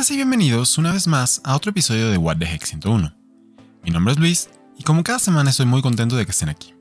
Bienvenidas 0.00 0.12
y 0.12 0.16
bienvenidos 0.16 0.78
una 0.78 0.92
vez 0.92 1.06
más 1.06 1.42
a 1.44 1.54
otro 1.54 1.72
episodio 1.72 2.10
de 2.10 2.16
What 2.16 2.38
the 2.38 2.46
Heck 2.46 2.64
101. 2.64 3.14
Mi 3.84 3.90
nombre 3.90 4.14
es 4.14 4.18
Luis 4.18 4.48
y 4.78 4.82
como 4.82 5.04
cada 5.04 5.18
semana 5.18 5.50
estoy 5.50 5.66
muy 5.66 5.82
contento 5.82 6.16
de 6.16 6.24
que 6.24 6.30
estén 6.30 6.48
aquí. 6.48 6.74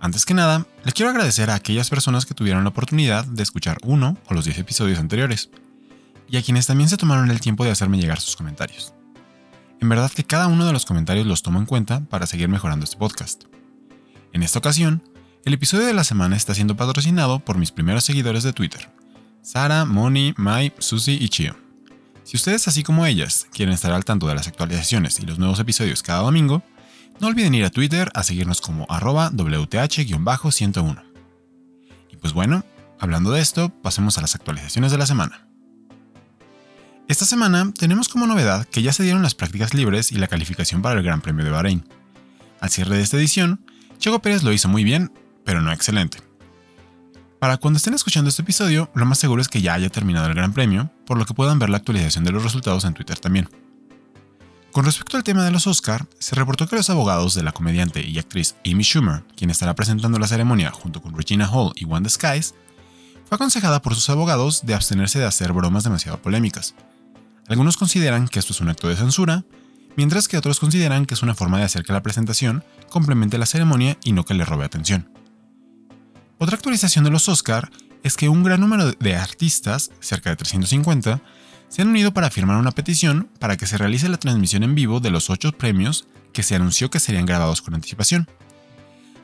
Antes 0.00 0.24
que 0.24 0.32
nada, 0.32 0.66
les 0.82 0.94
quiero 0.94 1.10
agradecer 1.10 1.50
a 1.50 1.54
aquellas 1.54 1.90
personas 1.90 2.24
que 2.24 2.32
tuvieron 2.32 2.64
la 2.64 2.70
oportunidad 2.70 3.26
de 3.26 3.42
escuchar 3.42 3.76
uno 3.82 4.16
o 4.30 4.32
los 4.32 4.46
10 4.46 4.60
episodios 4.60 4.98
anteriores, 4.98 5.50
y 6.26 6.38
a 6.38 6.42
quienes 6.42 6.66
también 6.66 6.88
se 6.88 6.96
tomaron 6.96 7.30
el 7.30 7.38
tiempo 7.38 7.64
de 7.64 7.70
hacerme 7.70 7.98
llegar 7.98 8.18
sus 8.18 8.34
comentarios. 8.34 8.94
En 9.82 9.90
verdad 9.90 10.10
que 10.10 10.24
cada 10.24 10.46
uno 10.46 10.64
de 10.64 10.72
los 10.72 10.86
comentarios 10.86 11.26
los 11.26 11.42
tomo 11.42 11.58
en 11.58 11.66
cuenta 11.66 12.00
para 12.00 12.26
seguir 12.26 12.48
mejorando 12.48 12.84
este 12.84 12.96
podcast. 12.96 13.44
En 14.32 14.42
esta 14.42 14.58
ocasión, 14.58 15.02
el 15.44 15.52
episodio 15.52 15.84
de 15.84 15.92
la 15.92 16.02
semana 16.02 16.36
está 16.36 16.54
siendo 16.54 16.78
patrocinado 16.78 17.40
por 17.40 17.58
mis 17.58 17.72
primeros 17.72 18.04
seguidores 18.04 18.42
de 18.42 18.54
Twitter, 18.54 18.90
Sara, 19.42 19.84
Moni, 19.84 20.32
Mai, 20.38 20.72
Susie 20.78 21.18
y 21.20 21.28
Chio. 21.28 21.61
Si 22.24 22.36
ustedes, 22.36 22.68
así 22.68 22.82
como 22.82 23.04
ellas, 23.06 23.46
quieren 23.52 23.74
estar 23.74 23.92
al 23.92 24.04
tanto 24.04 24.26
de 24.28 24.34
las 24.34 24.46
actualizaciones 24.48 25.18
y 25.18 25.26
los 25.26 25.38
nuevos 25.38 25.58
episodios 25.58 26.02
cada 26.02 26.22
domingo, 26.22 26.62
no 27.20 27.26
olviden 27.26 27.54
ir 27.54 27.64
a 27.64 27.70
Twitter 27.70 28.10
a 28.14 28.22
seguirnos 28.22 28.60
como 28.60 28.86
arroba 28.88 29.30
WTH-101. 29.30 31.02
Y 32.10 32.16
pues 32.16 32.32
bueno, 32.32 32.64
hablando 32.98 33.32
de 33.32 33.40
esto, 33.40 33.68
pasemos 33.68 34.18
a 34.18 34.20
las 34.20 34.34
actualizaciones 34.34 34.92
de 34.92 34.98
la 34.98 35.06
semana. 35.06 35.48
Esta 37.08 37.24
semana 37.24 37.72
tenemos 37.76 38.08
como 38.08 38.26
novedad 38.26 38.66
que 38.66 38.82
ya 38.82 38.92
se 38.92 39.02
dieron 39.02 39.22
las 39.22 39.34
prácticas 39.34 39.74
libres 39.74 40.12
y 40.12 40.16
la 40.16 40.28
calificación 40.28 40.82
para 40.82 40.98
el 40.98 41.04
Gran 41.04 41.20
Premio 41.20 41.44
de 41.44 41.50
Bahrein. 41.50 41.84
Al 42.60 42.70
cierre 42.70 42.96
de 42.96 43.02
esta 43.02 43.16
edición, 43.16 43.64
Checo 43.98 44.22
Pérez 44.22 44.44
lo 44.44 44.52
hizo 44.52 44.68
muy 44.68 44.84
bien, 44.84 45.12
pero 45.44 45.60
no 45.60 45.72
excelente. 45.72 46.18
Para 47.42 47.56
cuando 47.56 47.78
estén 47.78 47.94
escuchando 47.94 48.28
este 48.28 48.42
episodio, 48.42 48.88
lo 48.94 49.04
más 49.04 49.18
seguro 49.18 49.42
es 49.42 49.48
que 49.48 49.60
ya 49.60 49.74
haya 49.74 49.90
terminado 49.90 50.28
el 50.28 50.34
Gran 50.34 50.52
Premio, 50.52 50.92
por 51.04 51.18
lo 51.18 51.26
que 51.26 51.34
puedan 51.34 51.58
ver 51.58 51.70
la 51.70 51.78
actualización 51.78 52.22
de 52.22 52.30
los 52.30 52.44
resultados 52.44 52.84
en 52.84 52.94
Twitter 52.94 53.18
también. 53.18 53.48
Con 54.70 54.84
respecto 54.84 55.16
al 55.16 55.24
tema 55.24 55.44
de 55.44 55.50
los 55.50 55.66
Oscar, 55.66 56.06
se 56.20 56.36
reportó 56.36 56.68
que 56.68 56.76
los 56.76 56.88
abogados 56.88 57.34
de 57.34 57.42
la 57.42 57.50
comediante 57.50 58.08
y 58.08 58.16
actriz 58.20 58.54
Amy 58.64 58.84
Schumer, 58.84 59.24
quien 59.36 59.50
estará 59.50 59.74
presentando 59.74 60.20
la 60.20 60.28
ceremonia 60.28 60.70
junto 60.70 61.02
con 61.02 61.16
Regina 61.16 61.48
Hall 61.48 61.72
y 61.74 61.84
Wanda 61.84 62.08
Skies, 62.08 62.54
fue 63.24 63.34
aconsejada 63.34 63.82
por 63.82 63.96
sus 63.96 64.08
abogados 64.08 64.64
de 64.64 64.74
abstenerse 64.74 65.18
de 65.18 65.26
hacer 65.26 65.52
bromas 65.52 65.82
demasiado 65.82 66.22
polémicas. 66.22 66.76
Algunos 67.48 67.76
consideran 67.76 68.28
que 68.28 68.38
esto 68.38 68.52
es 68.52 68.60
un 68.60 68.68
acto 68.68 68.86
de 68.86 68.94
censura, 68.94 69.42
mientras 69.96 70.28
que 70.28 70.38
otros 70.38 70.60
consideran 70.60 71.06
que 71.06 71.14
es 71.14 71.24
una 71.24 71.34
forma 71.34 71.58
de 71.58 71.64
hacer 71.64 71.82
que 71.82 71.92
la 71.92 72.04
presentación 72.04 72.62
complemente 72.88 73.36
la 73.36 73.46
ceremonia 73.46 73.98
y 74.04 74.12
no 74.12 74.24
que 74.24 74.34
le 74.34 74.44
robe 74.44 74.64
atención. 74.64 75.11
Otra 76.42 76.56
actualización 76.56 77.04
de 77.04 77.10
los 77.12 77.28
Oscar 77.28 77.70
es 78.02 78.16
que 78.16 78.28
un 78.28 78.42
gran 78.42 78.58
número 78.58 78.90
de 78.90 79.14
artistas, 79.14 79.92
cerca 80.00 80.30
de 80.30 80.34
350, 80.34 81.20
se 81.68 81.82
han 81.82 81.86
unido 81.86 82.12
para 82.12 82.32
firmar 82.32 82.56
una 82.56 82.72
petición 82.72 83.28
para 83.38 83.56
que 83.56 83.68
se 83.68 83.78
realice 83.78 84.08
la 84.08 84.16
transmisión 84.16 84.64
en 84.64 84.74
vivo 84.74 84.98
de 84.98 85.10
los 85.10 85.30
ocho 85.30 85.52
premios 85.52 86.08
que 86.32 86.42
se 86.42 86.56
anunció 86.56 86.90
que 86.90 86.98
serían 86.98 87.26
grabados 87.26 87.62
con 87.62 87.74
anticipación. 87.74 88.28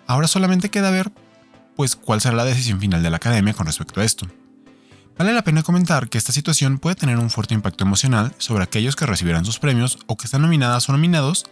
Ahora 0.07 0.29
solamente 0.29 0.71
queda 0.71 0.93
ver, 0.93 1.11
pues, 1.75 1.97
cuál 1.97 2.21
será 2.21 2.37
la 2.37 2.45
decisión 2.45 2.79
final 2.79 3.03
de 3.03 3.11
la 3.11 3.17
academia 3.17 3.53
con 3.53 3.67
respecto 3.67 4.01
a 4.01 4.05
esto. 4.05 4.29
Vale 5.19 5.33
la 5.33 5.43
pena 5.43 5.65
comentar 5.65 6.09
que 6.09 6.19
esta 6.19 6.31
situación 6.31 6.79
puede 6.79 6.95
tener 6.95 7.19
un 7.19 7.31
fuerte 7.31 7.53
impacto 7.53 7.83
emocional 7.83 8.33
sobre 8.39 8.63
aquellos 8.63 8.95
que 8.95 9.07
recibirán 9.07 9.45
sus 9.45 9.59
premios 9.59 9.99
o 10.07 10.17
que 10.17 10.27
están 10.27 10.43
nominadas 10.43 10.89
o 10.89 10.93
nominados. 10.93 11.47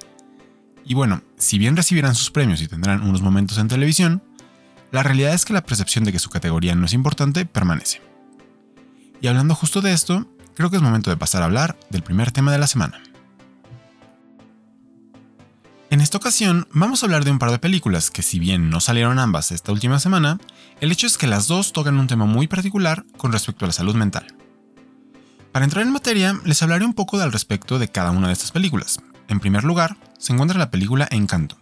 Y 0.84 0.94
bueno, 0.94 1.24
si 1.38 1.58
bien 1.58 1.76
recibirán 1.76 2.14
sus 2.14 2.30
premios 2.30 2.62
y 2.62 2.68
tendrán 2.68 3.02
unos 3.02 3.20
momentos 3.20 3.58
en 3.58 3.66
televisión, 3.66 4.22
la 4.92 5.02
realidad 5.02 5.34
es 5.34 5.44
que 5.44 5.52
la 5.52 5.64
percepción 5.64 6.04
de 6.04 6.12
que 6.12 6.18
su 6.18 6.30
categoría 6.30 6.74
no 6.74 6.86
es 6.86 6.92
importante 6.92 7.44
permanece. 7.46 8.00
Y 9.20 9.26
hablando 9.26 9.54
justo 9.54 9.80
de 9.80 9.92
esto, 9.92 10.26
creo 10.54 10.70
que 10.70 10.76
es 10.76 10.82
momento 10.82 11.10
de 11.10 11.16
pasar 11.16 11.42
a 11.42 11.46
hablar 11.46 11.78
del 11.90 12.02
primer 12.02 12.30
tema 12.32 12.52
de 12.52 12.58
la 12.58 12.66
semana. 12.66 13.00
En 15.88 16.00
esta 16.00 16.18
ocasión 16.18 16.66
vamos 16.72 17.02
a 17.02 17.06
hablar 17.06 17.24
de 17.24 17.30
un 17.30 17.38
par 17.38 17.50
de 17.50 17.58
películas 17.58 18.10
que 18.10 18.22
si 18.22 18.38
bien 18.38 18.70
no 18.70 18.80
salieron 18.80 19.18
ambas 19.18 19.52
esta 19.52 19.70
última 19.70 20.00
semana, 20.00 20.38
el 20.80 20.90
hecho 20.90 21.06
es 21.06 21.16
que 21.16 21.28
las 21.28 21.46
dos 21.46 21.72
tocan 21.72 21.98
un 21.98 22.08
tema 22.08 22.26
muy 22.26 22.48
particular 22.48 23.04
con 23.16 23.32
respecto 23.32 23.64
a 23.64 23.68
la 23.68 23.72
salud 23.72 23.94
mental. 23.94 24.26
Para 25.52 25.64
entrar 25.64 25.86
en 25.86 25.92
materia, 25.92 26.38
les 26.44 26.62
hablaré 26.62 26.84
un 26.84 26.92
poco 26.92 27.18
al 27.20 27.32
respecto 27.32 27.78
de 27.78 27.88
cada 27.88 28.10
una 28.10 28.26
de 28.26 28.32
estas 28.32 28.52
películas. 28.52 29.00
En 29.28 29.40
primer 29.40 29.64
lugar, 29.64 29.96
se 30.18 30.32
encuentra 30.32 30.58
la 30.58 30.70
película 30.70 31.08
Encanto. 31.10 31.56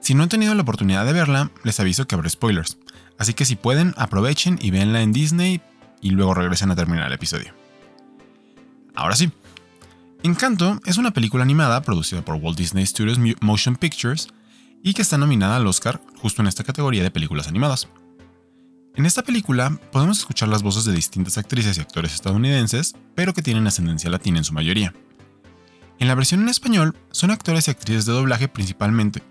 Si 0.00 0.14
no 0.14 0.22
han 0.22 0.28
tenido 0.28 0.54
la 0.54 0.62
oportunidad 0.62 1.04
de 1.04 1.12
verla, 1.12 1.50
les 1.64 1.80
aviso 1.80 2.06
que 2.06 2.14
habrá 2.14 2.28
spoilers, 2.28 2.78
así 3.18 3.34
que 3.34 3.44
si 3.44 3.56
pueden, 3.56 3.94
aprovechen 3.96 4.58
y 4.60 4.70
véanla 4.70 5.02
en 5.02 5.12
Disney 5.12 5.60
y 6.00 6.10
luego 6.10 6.34
regresen 6.34 6.70
a 6.70 6.76
terminar 6.76 7.06
el 7.06 7.12
episodio. 7.12 7.52
Ahora 8.94 9.16
sí. 9.16 9.30
Encanto 10.22 10.80
es 10.86 10.96
una 10.96 11.12
película 11.12 11.44
animada 11.44 11.82
producida 11.82 12.24
por 12.24 12.36
Walt 12.36 12.56
Disney 12.58 12.86
Studios 12.86 13.18
Motion 13.40 13.76
Pictures 13.76 14.28
y 14.82 14.94
que 14.94 15.02
está 15.02 15.18
nominada 15.18 15.56
al 15.56 15.66
Oscar 15.66 16.00
justo 16.16 16.42
en 16.42 16.48
esta 16.48 16.64
categoría 16.64 17.02
de 17.02 17.10
películas 17.10 17.48
animadas. 17.48 17.88
En 18.96 19.04
esta 19.04 19.22
película 19.22 19.78
podemos 19.92 20.18
escuchar 20.18 20.48
las 20.48 20.62
voces 20.62 20.84
de 20.86 20.92
distintas 20.92 21.36
actrices 21.36 21.76
y 21.76 21.80
actores 21.82 22.14
estadounidenses, 22.14 22.94
pero 23.14 23.34
que 23.34 23.42
tienen 23.42 23.66
ascendencia 23.66 24.08
latina 24.08 24.38
en 24.38 24.44
su 24.44 24.54
mayoría. 24.54 24.94
En 25.98 26.08
la 26.08 26.14
versión 26.14 26.42
en 26.42 26.48
español 26.48 26.96
son 27.10 27.30
actores 27.30 27.68
y 27.68 27.70
actrices 27.70 28.06
de 28.06 28.12
doblaje 28.12 28.48
principalmente, 28.48 29.22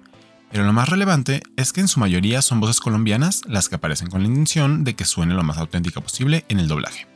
pero 0.55 0.63
lo 0.63 0.71
más 0.71 0.87
relevante 0.87 1.43
es 1.57 1.73
que 1.73 1.81
en 1.81 1.89
su 1.89 1.99
mayoría 1.99 2.41
son 2.41 2.61
voces 2.61 2.79
colombianas 2.79 3.41
las 3.45 3.67
que 3.67 3.75
aparecen 3.75 4.09
con 4.09 4.21
la 4.21 4.29
intención 4.29 4.85
de 4.85 4.95
que 4.95 5.03
suene 5.03 5.33
lo 5.33 5.43
más 5.43 5.57
auténtica 5.57 5.99
posible 5.99 6.45
en 6.47 6.61
el 6.61 6.69
doblaje. 6.69 7.07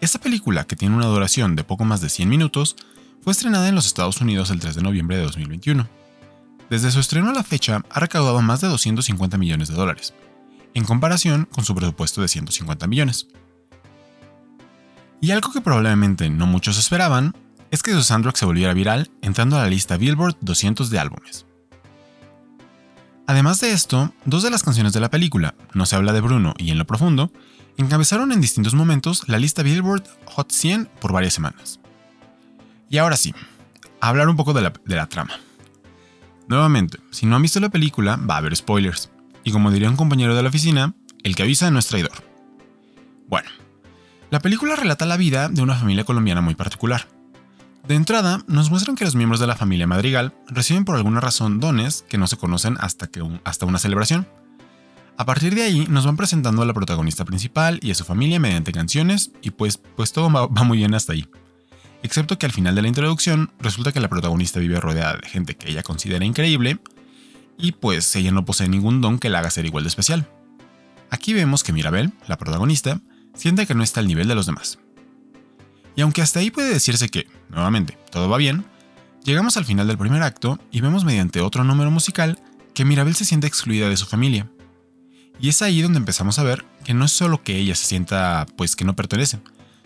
Esta 0.00 0.18
película, 0.18 0.64
que 0.64 0.74
tiene 0.74 0.96
una 0.96 1.06
duración 1.06 1.54
de 1.54 1.62
poco 1.62 1.84
más 1.84 2.00
de 2.00 2.08
100 2.08 2.28
minutos, 2.28 2.74
fue 3.22 3.30
estrenada 3.30 3.68
en 3.68 3.76
los 3.76 3.86
Estados 3.86 4.20
Unidos 4.20 4.50
el 4.50 4.58
3 4.58 4.74
de 4.74 4.82
noviembre 4.82 5.16
de 5.16 5.22
2021. 5.22 5.88
Desde 6.68 6.90
su 6.90 6.98
estreno 6.98 7.30
a 7.30 7.32
la 7.32 7.44
fecha 7.44 7.82
ha 7.88 8.00
recaudado 8.00 8.42
más 8.42 8.60
de 8.60 8.66
250 8.66 9.38
millones 9.38 9.68
de 9.68 9.74
dólares, 9.74 10.12
en 10.74 10.82
comparación 10.82 11.44
con 11.44 11.64
su 11.64 11.76
presupuesto 11.76 12.22
de 12.22 12.26
150 12.26 12.88
millones. 12.88 13.28
Y 15.20 15.30
algo 15.30 15.52
que 15.52 15.60
probablemente 15.60 16.28
no 16.28 16.48
muchos 16.48 16.76
esperaban 16.76 17.36
es 17.70 17.84
que 17.84 17.92
su 17.92 18.02
soundtrack 18.02 18.34
se 18.34 18.46
volviera 18.46 18.74
viral 18.74 19.12
entrando 19.22 19.56
a 19.56 19.62
la 19.62 19.70
lista 19.70 19.96
Billboard 19.96 20.38
200 20.40 20.90
de 20.90 20.98
álbumes. 20.98 21.45
Además 23.26 23.60
de 23.60 23.72
esto, 23.72 24.12
dos 24.24 24.42
de 24.42 24.50
las 24.50 24.62
canciones 24.62 24.92
de 24.92 25.00
la 25.00 25.10
película, 25.10 25.54
No 25.74 25.84
se 25.84 25.96
habla 25.96 26.12
de 26.12 26.20
Bruno 26.20 26.54
y 26.58 26.70
En 26.70 26.78
lo 26.78 26.86
profundo, 26.86 27.32
encabezaron 27.76 28.32
en 28.32 28.40
distintos 28.40 28.74
momentos 28.74 29.28
la 29.28 29.38
lista 29.38 29.62
Billboard 29.62 30.04
Hot 30.26 30.52
100 30.52 30.88
por 31.00 31.12
varias 31.12 31.34
semanas. 31.34 31.80
Y 32.88 32.98
ahora 32.98 33.16
sí, 33.16 33.34
hablar 34.00 34.28
un 34.28 34.36
poco 34.36 34.52
de 34.52 34.62
la, 34.62 34.72
de 34.84 34.96
la 34.96 35.08
trama. 35.08 35.34
Nuevamente, 36.48 36.98
si 37.10 37.26
no 37.26 37.34
han 37.34 37.42
visto 37.42 37.58
la 37.58 37.68
película, 37.68 38.16
va 38.16 38.34
a 38.34 38.38
haber 38.38 38.54
spoilers. 38.54 39.10
Y 39.42 39.50
como 39.50 39.72
diría 39.72 39.90
un 39.90 39.96
compañero 39.96 40.36
de 40.36 40.42
la 40.42 40.48
oficina, 40.48 40.94
el 41.24 41.34
que 41.34 41.42
avisa 41.42 41.70
no 41.72 41.80
es 41.80 41.86
traidor. 41.86 42.12
Bueno, 43.26 43.48
la 44.30 44.38
película 44.38 44.76
relata 44.76 45.06
la 45.06 45.16
vida 45.16 45.48
de 45.48 45.62
una 45.62 45.74
familia 45.74 46.04
colombiana 46.04 46.40
muy 46.40 46.54
particular. 46.54 47.08
De 47.86 47.94
entrada, 47.94 48.42
nos 48.48 48.70
muestran 48.70 48.96
que 48.96 49.04
los 49.04 49.14
miembros 49.14 49.38
de 49.38 49.46
la 49.46 49.54
familia 49.54 49.86
Madrigal 49.86 50.34
reciben 50.48 50.84
por 50.84 50.96
alguna 50.96 51.20
razón 51.20 51.60
dones 51.60 52.04
que 52.08 52.18
no 52.18 52.26
se 52.26 52.36
conocen 52.36 52.76
hasta, 52.80 53.06
que 53.06 53.22
hasta 53.44 53.64
una 53.64 53.78
celebración, 53.78 54.26
a 55.16 55.24
partir 55.24 55.54
de 55.54 55.62
ahí 55.62 55.86
nos 55.88 56.04
van 56.04 56.16
presentando 56.16 56.62
a 56.62 56.66
la 56.66 56.74
protagonista 56.74 57.24
principal 57.24 57.78
y 57.82 57.92
a 57.92 57.94
su 57.94 58.04
familia 58.04 58.40
mediante 58.40 58.72
canciones 58.72 59.30
y 59.40 59.50
pues, 59.50 59.78
pues 59.78 60.12
todo 60.12 60.30
va, 60.30 60.64
muy 60.64 60.78
bien 60.78 60.94
hasta 60.94 61.12
ahí. 61.12 61.28
Excepto 62.02 62.38
que 62.38 62.46
al 62.46 62.52
final 62.52 62.74
de 62.74 62.82
la 62.82 62.88
introducción 62.88 63.52
resulta 63.60 63.92
que 63.92 64.00
la 64.00 64.08
protagonista 64.08 64.58
vive 64.58 64.80
rodeada 64.80 65.18
de 65.18 65.28
gente 65.28 65.54
que 65.54 65.70
ella 65.70 65.84
considera 65.84 66.24
increíble 66.24 66.80
y 67.56 67.72
pues 67.72 68.14
ella 68.16 68.32
no 68.32 68.44
posee 68.44 68.68
ningún 68.68 69.00
don 69.00 69.20
que 69.20 69.30
la 69.30 69.38
haga 69.38 69.50
ser 69.50 69.64
igual 69.64 69.84
de 69.84 69.88
especial. 69.88 70.28
Aquí 71.10 71.34
vemos 71.34 71.62
que 71.62 71.72
Mirabel, 71.72 72.12
la 72.26 72.36
protagonista, 72.36 73.00
siente 73.34 73.64
que 73.64 73.76
no 73.76 73.84
está 73.84 74.00
al 74.00 74.08
nivel 74.08 74.26
de 74.26 74.34
los 74.34 74.46
demás. 74.46 74.80
Y 75.96 76.02
aunque 76.02 76.22
hasta 76.22 76.40
ahí 76.40 76.50
puede 76.50 76.72
decirse 76.72 77.08
que, 77.08 77.26
nuevamente, 77.48 77.98
todo 78.12 78.28
va 78.28 78.36
bien, 78.36 78.64
llegamos 79.24 79.56
al 79.56 79.64
final 79.64 79.88
del 79.88 79.98
primer 79.98 80.22
acto 80.22 80.60
y 80.70 80.80
vemos 80.80 81.04
mediante 81.04 81.40
otro 81.40 81.64
número 81.64 81.90
musical 81.90 82.38
que 82.74 82.84
Mirabel 82.84 83.16
se 83.16 83.24
siente 83.24 83.46
excluida 83.46 83.88
de 83.88 83.96
su 83.96 84.06
familia 84.06 84.48
y 85.40 85.48
es 85.48 85.62
ahí 85.62 85.82
donde 85.82 85.98
empezamos 85.98 86.38
a 86.38 86.42
ver 86.42 86.64
que 86.84 86.94
no 86.94 87.04
es 87.04 87.12
solo 87.12 87.42
que 87.42 87.56
ella 87.56 87.74
se 87.74 87.86
sienta 87.86 88.46
pues 88.56 88.76
que 88.76 88.84
no 88.84 88.96
pertenece, 88.96 89.38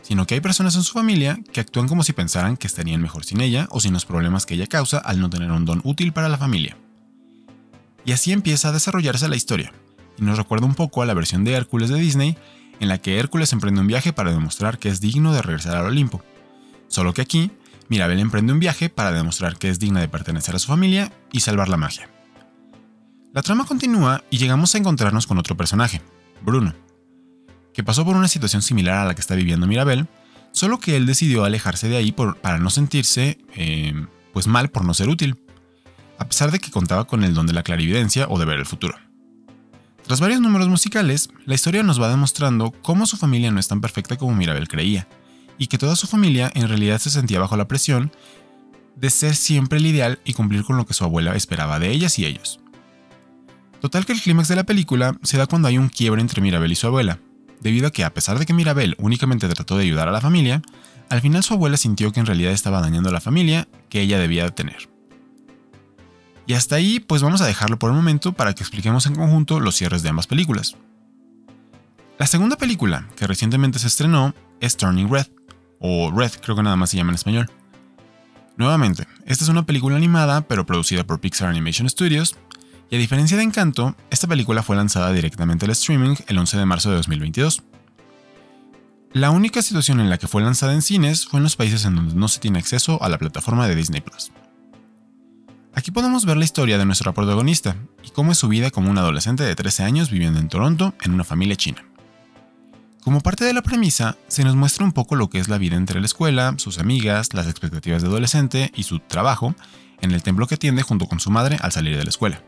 sino 0.03 0.27
que 0.27 0.35
hay 0.35 0.41
personas 0.41 0.77
en 0.77 0.83
su 0.83 0.93
familia 0.93 1.41
que 1.53 1.61
actúan 1.61 1.89
como 1.89 2.03
si 2.03 2.13
pensaran 2.13 2.57
que 2.57 2.67
estarían 2.67 3.03
mejor 3.03 3.25
sin 3.25 3.41
ella 3.41 3.67
o 3.71 3.81
sin 3.81 3.93
los 3.93 4.05
problemas 4.05 4.47
que 4.47 4.55
ella 4.55 4.67
causa 4.67 4.99
al 4.99 5.21
no 5.21 5.31
tener 5.31 5.51
un 5.51 5.65
don 5.65 5.81
útil 5.85 6.13
para 6.13 6.29
la 6.29 6.39
familia. 6.39 6.77
Y 8.05 8.13
así 8.13 8.33
empieza 8.33 8.69
a 8.69 8.73
desarrollarse 8.73 9.29
la 9.29 9.37
historia, 9.37 9.73
y 10.19 10.23
nos 10.23 10.39
recuerda 10.39 10.67
un 10.67 10.75
poco 10.75 11.03
a 11.03 11.07
la 11.07 11.15
versión 11.15 11.45
de 11.45 11.53
Hércules 11.53 11.91
de 11.91 11.99
Disney, 11.99 12.39
en 12.81 12.89
la 12.89 12.99
que 12.99 13.19
Hércules 13.19 13.53
emprende 13.53 13.81
un 13.81 13.87
viaje 13.87 14.13
para 14.13 14.33
demostrar 14.33 14.79
que 14.79 14.89
es 14.89 15.01
digno 15.01 15.33
de 15.33 15.43
regresar 15.43 15.77
al 15.77 15.87
Olimpo. 15.87 16.23
Solo 16.89 17.15
que 17.15 17.23
aquí, 17.23 17.53
Mirabel 17.89 18.19
emprende 18.19 18.53
un 18.53 18.59
viaje 18.59 18.89
para 18.89 19.13
demostrar 19.13 19.59
que 19.59 19.69
es 19.69 19.79
digna 19.79 20.01
de 20.01 20.09
pertenecer 20.09 20.57
a 20.57 20.59
su 20.59 20.69
familia 20.69 21.13
y 21.31 21.41
salvar 21.41 21.69
la 21.69 21.77
magia. 21.77 22.11
La 23.33 23.43
trama 23.43 23.65
continúa 23.65 24.25
y 24.31 24.39
llegamos 24.39 24.75
a 24.75 24.79
encontrarnos 24.79 25.27
con 25.27 25.39
otro 25.39 25.57
personaje, 25.57 26.01
Bruno, 26.43 26.75
que 27.73 27.85
pasó 27.85 28.05
por 28.05 28.17
una 28.17 28.27
situación 28.27 28.63
similar 28.63 28.99
a 28.99 29.05
la 29.05 29.15
que 29.15 29.21
está 29.21 29.37
viviendo 29.37 29.69
Mirabel, 29.69 30.09
solo 30.51 30.81
que 30.81 30.97
él 30.97 31.07
decidió 31.07 31.45
alejarse 31.45 31.89
de 31.89 31.97
ahí 31.97 32.13
para 32.13 32.59
no 32.59 32.71
sentirse 32.71 33.39
eh, 33.55 33.95
pues 34.33 34.47
mal 34.47 34.71
por 34.71 34.85
no 34.85 34.95
ser 34.95 35.09
útil, 35.09 35.37
a 36.19 36.27
pesar 36.27 36.51
de 36.51 36.59
que 36.59 36.71
contaba 36.71 37.07
con 37.07 37.25
el 37.25 37.35
don 37.35 37.47
de 37.47 37.53
la 37.53 37.63
clarividencia 37.63 38.27
o 38.29 38.39
de 38.39 38.47
ver 38.47 38.59
el 38.59 38.67
futuro. 38.67 38.97
Tras 40.11 40.19
varios 40.19 40.41
números 40.41 40.69
musicales, 40.69 41.31
la 41.47 41.55
historia 41.55 41.85
nos 41.85 42.03
va 42.03 42.09
demostrando 42.09 42.73
cómo 42.83 43.07
su 43.07 43.17
familia 43.17 43.53
no 43.53 43.61
es 43.61 43.69
tan 43.69 43.81
perfecta 43.81 44.17
como 44.17 44.35
Mirabel 44.35 44.67
creía, 44.67 45.07
y 45.57 45.69
que 45.69 45.79
toda 45.79 45.95
su 45.95 46.09
familia 46.09 46.51
en 46.57 46.67
realidad 46.67 46.99
se 46.99 47.11
sentía 47.11 47.39
bajo 47.39 47.57
la 47.57 47.69
presión 47.69 48.11
de 48.97 49.09
ser 49.09 49.37
siempre 49.37 49.79
el 49.79 49.87
ideal 49.87 50.19
y 50.25 50.33
cumplir 50.33 50.65
con 50.65 50.77
lo 50.77 50.85
que 50.85 50.95
su 50.95 51.05
abuela 51.05 51.37
esperaba 51.37 51.79
de 51.79 51.93
ellas 51.93 52.19
y 52.19 52.27
ellos. 52.27 52.59
Total 53.81 54.05
que 54.05 54.13
el 54.13 54.21
clímax 54.21 54.49
de 54.49 54.57
la 54.57 54.65
película 54.65 55.17
se 55.23 55.39
da 55.39 55.47
cuando 55.47 55.69
hay 55.69 55.79
un 55.79 55.89
quiebre 55.89 56.21
entre 56.21 56.43
Mirabel 56.43 56.73
y 56.73 56.75
su 56.75 56.89
abuela, 56.89 57.21
debido 57.61 57.87
a 57.87 57.93
que 57.93 58.03
a 58.03 58.13
pesar 58.13 58.41
de 58.41 58.47
que 58.47 58.53
Mirabel 58.53 58.97
únicamente 58.99 59.47
trató 59.47 59.77
de 59.77 59.85
ayudar 59.85 60.09
a 60.09 60.13
la 60.13 60.21
familia, 60.21 60.61
al 61.09 61.21
final 61.21 61.45
su 61.45 61.55
abuela 61.55 61.77
sintió 61.77 62.11
que 62.11 62.19
en 62.19 62.27
realidad 62.27 62.51
estaba 62.51 62.81
dañando 62.81 63.11
a 63.11 63.13
la 63.13 63.21
familia 63.21 63.69
que 63.89 64.01
ella 64.01 64.19
debía 64.19 64.51
tener. 64.51 64.91
Y 66.51 66.55
hasta 66.55 66.75
ahí 66.75 66.99
pues 66.99 67.23
vamos 67.23 67.41
a 67.43 67.47
dejarlo 67.47 67.79
por 67.79 67.91
el 67.91 67.97
momento 67.97 68.33
para 68.33 68.55
que 68.55 68.65
expliquemos 68.65 69.07
en 69.07 69.15
conjunto 69.15 69.61
los 69.61 69.77
cierres 69.77 70.03
de 70.03 70.09
ambas 70.09 70.27
películas. 70.27 70.75
La 72.19 72.27
segunda 72.27 72.57
película, 72.57 73.07
que 73.15 73.29
recientemente 73.29 73.79
se 73.79 73.87
estrenó, 73.87 74.35
es 74.59 74.77
Turning 74.77 75.09
Red, 75.09 75.29
o 75.79 76.11
Red 76.11 76.33
creo 76.43 76.57
que 76.57 76.65
nada 76.65 76.75
más 76.75 76.91
se 76.91 76.97
llama 76.97 77.13
en 77.13 77.15
español. 77.15 77.49
Nuevamente, 78.57 79.07
esta 79.27 79.45
es 79.45 79.49
una 79.49 79.65
película 79.65 79.95
animada 79.95 80.41
pero 80.41 80.67
producida 80.67 81.05
por 81.05 81.21
Pixar 81.21 81.49
Animation 81.49 81.89
Studios 81.89 82.35
y 82.91 82.97
a 82.97 82.99
diferencia 82.99 83.37
de 83.37 83.45
Encanto, 83.45 83.95
esta 84.11 84.27
película 84.27 84.65
fue 84.65 84.75
lanzada 84.75 85.13
directamente 85.13 85.67
al 85.67 85.71
streaming 85.71 86.17
el 86.27 86.37
11 86.37 86.59
de 86.59 86.67
marzo 86.67 86.91
de 86.91 86.97
2022. 86.97 87.63
La 89.13 89.31
única 89.31 89.63
situación 89.63 90.01
en 90.01 90.11
la 90.11 90.19
que 90.19 90.27
fue 90.27 90.43
lanzada 90.43 90.75
en 90.75 90.83
cines 90.83 91.27
fue 91.27 91.39
en 91.39 91.45
los 91.45 91.55
países 91.55 91.85
en 91.85 91.95
donde 91.95 92.17
no 92.17 92.27
se 92.27 92.41
tiene 92.41 92.59
acceso 92.59 93.01
a 93.05 93.09
la 93.09 93.19
plataforma 93.19 93.69
de 93.69 93.77
Disney 93.77 94.01
Plus. 94.01 94.33
Aquí 95.75 95.93
podemos 95.93 96.25
ver 96.25 96.37
la 96.37 96.45
historia 96.45 96.79
de 96.79 96.85
nuestra 96.85 97.13
protagonista 97.13 97.77
y 98.03 98.11
cómo 98.11 98.33
es 98.33 98.39
su 98.39 98.49
vida 98.49 98.71
como 98.71 98.91
un 98.91 98.99
adolescente 98.99 99.45
de 99.45 99.55
13 99.55 99.85
años 99.85 100.11
viviendo 100.11 100.41
en 100.41 100.49
Toronto 100.49 100.95
en 101.03 101.13
una 101.13 101.25
familia 101.25 101.57
china. 101.57 101.85
Como 103.03 103.21
parte 103.21 103.45
de 103.45 103.55
la 103.55 103.63
premisa, 103.63 104.19
se 104.29 104.45
nos 104.45 104.57
muestra 104.57 104.85
un 104.85 104.93
poco 104.93 105.17
lo 105.17 105.31
que 105.31 105.39
es 105.39 105.49
la 105.49 105.59
vida 105.59 105.77
entre 105.77 106.01
la 106.01 106.07
escuela, 106.07 106.55
sus 106.59 106.79
amigas, 106.79 107.33
las 107.35 107.47
expectativas 107.47 108.03
de 108.03 108.09
adolescente 108.09 108.73
y 108.75 108.83
su 108.83 108.99
trabajo 108.99 109.55
en 110.01 110.11
el 110.11 110.23
templo 110.23 110.47
que 110.47 110.57
atiende 110.57 110.83
junto 110.83 111.07
con 111.07 111.21
su 111.21 111.31
madre 111.31 111.57
al 111.63 111.73
salir 111.73 111.97
de 111.97 112.05
la 112.05 112.11
escuela. 112.11 112.43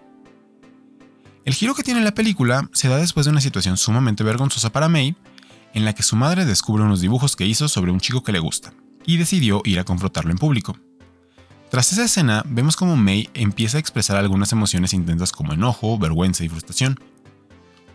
El 1.45 1.55
giro 1.55 1.75
que 1.75 1.83
tiene 1.83 2.03
la 2.03 2.15
película 2.15 2.69
se 2.73 2.89
da 2.89 2.99
después 2.99 3.27
de 3.27 3.33
una 3.33 3.41
situación 3.41 3.77
sumamente 3.77 4.25
vergonzosa 4.25 4.71
para 4.71 4.89
May, 4.89 5.17
en 5.75 5.85
la 5.85 5.95
que 5.95 6.03
su 6.03 6.17
madre 6.17 6.45
descubre 6.45 6.85
unos 6.85 7.01
dibujos 7.01 7.35
que 7.35 7.47
hizo 7.47 7.69
sobre 7.69 7.93
un 7.93 8.01
chico 8.01 8.23
que 8.23 8.33
le 8.33 8.39
gusta, 8.39 8.75
y 9.07 9.17
decidió 9.17 9.63
ir 9.65 9.79
a 9.79 9.85
confrontarlo 9.85 10.33
en 10.33 10.39
público. 10.39 10.77
Tras 11.73 11.91
esa 11.91 12.05
escena, 12.05 12.43
vemos 12.47 12.77
como 12.77 12.99
May 12.99 13.31
empieza 13.33 13.79
a 13.79 13.81
expresar 13.81 14.19
algunas 14.19 14.53
emociones 14.53 14.93
intensas 14.93 15.33
como 15.33 15.55
enojo, 15.55 15.97
vergüenza 15.97 16.45
y 16.45 16.51
frustración, 16.51 17.01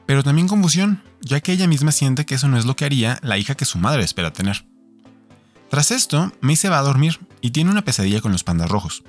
pero 0.07 0.23
también 0.23 0.47
confusión, 0.47 1.03
ya 1.21 1.41
que 1.41 1.51
ella 1.51 1.67
misma 1.67 1.91
siente 1.91 2.25
que 2.25 2.33
eso 2.33 2.47
no 2.47 2.57
es 2.57 2.65
lo 2.65 2.75
que 2.75 2.85
haría 2.85 3.19
la 3.21 3.37
hija 3.37 3.53
que 3.53 3.65
su 3.65 3.77
madre 3.77 4.03
espera 4.03 4.33
tener. 4.33 4.65
Tras 5.69 5.91
esto, 5.91 6.31
May 6.41 6.55
se 6.55 6.69
va 6.69 6.79
a 6.79 6.81
dormir 6.81 7.19
y 7.39 7.51
tiene 7.51 7.69
una 7.69 7.83
pesadilla 7.83 8.19
con 8.19 8.31
los 8.31 8.43
pandas 8.43 8.67
rojos, 8.67 9.03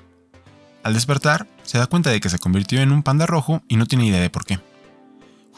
al 0.82 0.92
despertar, 0.92 1.48
se 1.62 1.78
da 1.78 1.86
cuenta 1.86 2.10
de 2.10 2.20
que 2.20 2.28
se 2.28 2.38
convirtió 2.38 2.80
en 2.80 2.92
un 2.92 3.02
panda 3.02 3.26
rojo 3.26 3.62
y 3.68 3.76
no 3.76 3.86
tiene 3.86 4.06
idea 4.06 4.20
de 4.20 4.30
por 4.30 4.44
qué. 4.44 4.60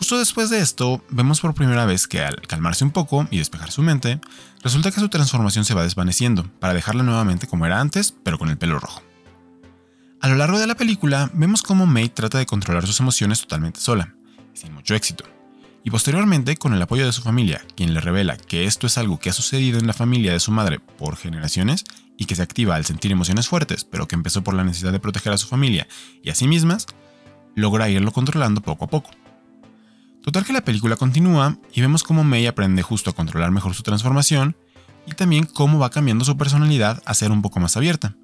Justo 0.01 0.19
después 0.19 0.49
de 0.49 0.61
esto, 0.61 1.05
vemos 1.11 1.43
por 1.43 1.53
primera 1.53 1.85
vez 1.85 2.09
que 2.09 2.23
al 2.23 2.41
calmarse 2.47 2.85
un 2.85 2.91
poco 2.91 3.29
y 3.31 3.37
despejar 3.37 3.71
su 3.71 3.83
mente, 3.83 4.19
resulta 4.63 4.91
que 4.91 4.99
su 4.99 5.11
transformación 5.11 5.67
se 5.67 5.75
va 5.75 5.83
desvaneciendo, 5.83 6.51
para 6.59 6.73
dejarla 6.73 7.03
nuevamente 7.03 7.47
como 7.47 7.67
era 7.67 7.83
antes, 7.83 8.15
pero 8.25 8.39
con 8.39 8.49
el 8.49 8.57
pelo 8.57 8.81
rojo. 8.81 9.03
A 10.23 10.29
lo 10.29 10.37
largo 10.37 10.59
de 10.59 10.67
la 10.67 10.75
película, 10.75 11.31
vemos 11.35 11.61
cómo 11.61 11.85
May 11.85 12.09
trata 12.09 12.39
de 12.39 12.47
controlar 12.47 12.87
sus 12.87 12.99
emociones 12.99 13.43
totalmente 13.43 13.79
sola, 13.79 14.15
sin 14.55 14.73
mucho 14.73 14.95
éxito. 14.95 15.25
Y 15.85 15.91
posteriormente, 15.91 16.57
con 16.57 16.73
el 16.73 16.81
apoyo 16.81 17.05
de 17.05 17.13
su 17.13 17.21
familia, 17.21 17.61
quien 17.77 17.93
le 17.93 18.01
revela 18.01 18.39
que 18.39 18.65
esto 18.65 18.87
es 18.87 18.97
algo 18.97 19.21
que 19.21 19.29
ha 19.29 19.35
sucedido 19.35 19.79
en 19.79 19.87
la 19.87 19.93
familia 19.93 20.33
de 20.33 20.41
su 20.41 20.51
madre 20.51 20.81
por 20.81 21.17
generaciones 21.17 21.85
y 22.17 22.25
que 22.25 22.37
se 22.37 22.43
activa 22.43 22.75
al 22.75 22.87
sentir 22.87 23.13
emociones 23.13 23.49
fuertes, 23.49 23.85
pero 23.85 24.09
que 24.09 24.15
empezó 24.15 24.43
por 24.43 24.55
la 24.55 24.65
necesidad 24.65 24.93
de 24.93 25.01
proteger 25.01 25.35
a 25.35 25.39
su 25.39 25.47
familia 25.47 25.87
y 26.23 26.31
a 26.31 26.35
sí 26.35 26.49
mismas, 26.49 26.87
logra 27.55 27.91
irlo 27.91 28.13
controlando 28.13 28.63
poco 28.63 28.87
a 28.87 28.89
poco. 28.89 29.11
Total 30.23 30.45
que 30.45 30.53
la 30.53 30.65
película 30.65 30.97
continúa 30.97 31.57
y 31.73 31.81
vemos 31.81 32.03
cómo 32.03 32.25
May 32.25 32.47
aprende 32.47 32.83
justo 32.83 33.11
a 33.11 33.15
controlar 33.15 33.51
mejor 33.51 33.75
su 33.75 33.83
transformación 33.83 34.57
y 35.07 35.13
también 35.13 35.47
cómo 35.47 35.79
va 35.79 35.91
cambiando 35.91 36.25
su 36.25 36.37
personalidad 36.37 37.03
a 37.07 37.15
ser 37.15 37.33
un 37.33 37.43
poco 37.43 37.59
más 37.59 37.77
abierta. 37.77 38.17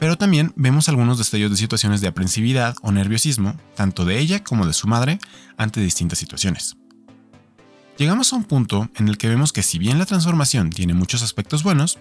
Pero 0.00 0.16
también 0.16 0.52
vemos 0.56 0.88
algunos 0.88 1.18
destellos 1.18 1.50
de 1.50 1.56
situaciones 1.58 2.00
de 2.00 2.08
aprensividad 2.08 2.74
o 2.82 2.90
nerviosismo, 2.90 3.54
tanto 3.76 4.04
de 4.04 4.18
ella 4.18 4.42
como 4.42 4.66
de 4.66 4.72
su 4.72 4.88
madre, 4.88 5.18
ante 5.56 5.80
distintas 5.80 6.18
situaciones. 6.18 6.76
Llegamos 7.98 8.32
a 8.32 8.36
un 8.36 8.44
punto 8.44 8.88
en 8.96 9.08
el 9.08 9.18
que 9.18 9.28
vemos 9.28 9.52
que 9.52 9.62
si 9.62 9.78
bien 9.78 9.98
la 9.98 10.06
transformación 10.06 10.70
tiene 10.70 10.94
muchos 10.94 11.22
aspectos 11.22 11.62
buenos, 11.62 11.98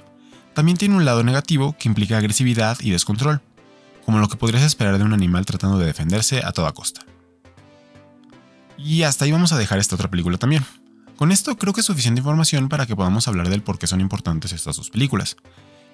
también 0.53 0.77
tiene 0.77 0.95
un 0.95 1.03
lado 1.03 1.23
negativo 1.23 1.75
que 1.77 1.89
implica 1.89 2.17
agresividad 2.17 2.77
y 2.79 2.91
descontrol, 2.91 3.41
como 4.05 4.19
lo 4.19 4.29
que 4.29 4.37
podrías 4.37 4.63
esperar 4.63 4.97
de 4.97 5.03
un 5.03 5.13
animal 5.13 5.45
tratando 5.45 5.77
de 5.77 5.85
defenderse 5.85 6.41
a 6.43 6.53
toda 6.53 6.71
costa. 6.71 7.08
Y 8.83 9.03
hasta 9.03 9.25
ahí 9.25 9.31
vamos 9.31 9.51
a 9.51 9.57
dejar 9.57 9.79
esta 9.79 9.95
otra 9.95 10.09
película 10.09 10.37
también. 10.37 10.65
Con 11.17 11.31
esto 11.31 11.57
creo 11.57 11.73
que 11.73 11.81
es 11.81 11.85
suficiente 11.85 12.19
información 12.19 12.69
para 12.69 12.85
que 12.85 12.95
podamos 12.95 13.27
hablar 13.27 13.49
del 13.49 13.61
por 13.61 13.77
qué 13.77 13.87
son 13.87 13.99
importantes 13.99 14.53
estas 14.53 14.77
dos 14.77 14.89
películas, 14.89 15.35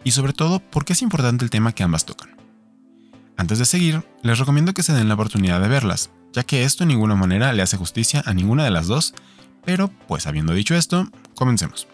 y 0.04 0.12
sobre 0.12 0.34
todo 0.34 0.60
por 0.60 0.86
qué 0.86 0.94
es 0.94 1.02
importante 1.02 1.44
el 1.44 1.50
tema 1.50 1.72
que 1.72 1.84
ambas 1.84 2.06
tocan. 2.06 2.36
Antes 3.36 3.58
de 3.58 3.66
seguir, 3.66 4.04
les 4.22 4.38
recomiendo 4.38 4.74
que 4.74 4.84
se 4.84 4.94
den 4.94 5.08
la 5.08 5.16
oportunidad 5.16 5.60
de 5.60 5.68
verlas, 5.68 6.12
ya 6.32 6.44
que 6.44 6.64
esto 6.64 6.84
en 6.84 6.90
ninguna 6.90 7.16
manera 7.16 7.52
le 7.54 7.64
hace 7.64 7.76
justicia 7.76 8.22
a 8.26 8.34
ninguna 8.34 8.64
de 8.64 8.70
las 8.70 8.88
dos, 8.88 9.16
pero 9.66 9.90
pues 10.08 10.28
habiendo 10.28 10.54
dicho 10.54 10.76
esto, 10.76 11.10
comencemos. 11.34 11.88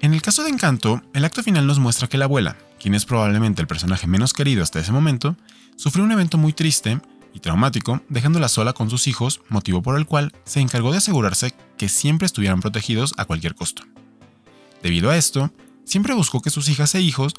En 0.00 0.14
el 0.14 0.22
caso 0.22 0.44
de 0.44 0.50
Encanto, 0.50 1.02
el 1.12 1.24
acto 1.24 1.42
final 1.42 1.66
nos 1.66 1.78
muestra 1.78 2.08
que 2.08 2.18
la 2.18 2.24
abuela, 2.24 2.56
quien 2.80 2.94
es 2.94 3.04
probablemente 3.04 3.60
el 3.60 3.68
personaje 3.68 4.06
menos 4.06 4.32
querido 4.32 4.62
hasta 4.62 4.80
ese 4.80 4.92
momento, 4.92 5.36
sufrió 5.76 6.04
un 6.04 6.12
evento 6.12 6.38
muy 6.38 6.52
triste 6.52 7.00
traumático, 7.38 8.00
dejándola 8.08 8.48
sola 8.48 8.72
con 8.72 8.90
sus 8.90 9.06
hijos, 9.06 9.40
motivo 9.48 9.82
por 9.82 9.98
el 9.98 10.06
cual 10.06 10.32
se 10.44 10.60
encargó 10.60 10.92
de 10.92 10.98
asegurarse 10.98 11.54
que 11.76 11.88
siempre 11.88 12.26
estuvieran 12.26 12.60
protegidos 12.60 13.14
a 13.16 13.24
cualquier 13.24 13.54
costo. 13.54 13.82
Debido 14.82 15.10
a 15.10 15.16
esto, 15.16 15.52
siempre 15.84 16.14
buscó 16.14 16.40
que 16.40 16.50
sus 16.50 16.68
hijas 16.68 16.94
e 16.94 17.00
hijos, 17.00 17.34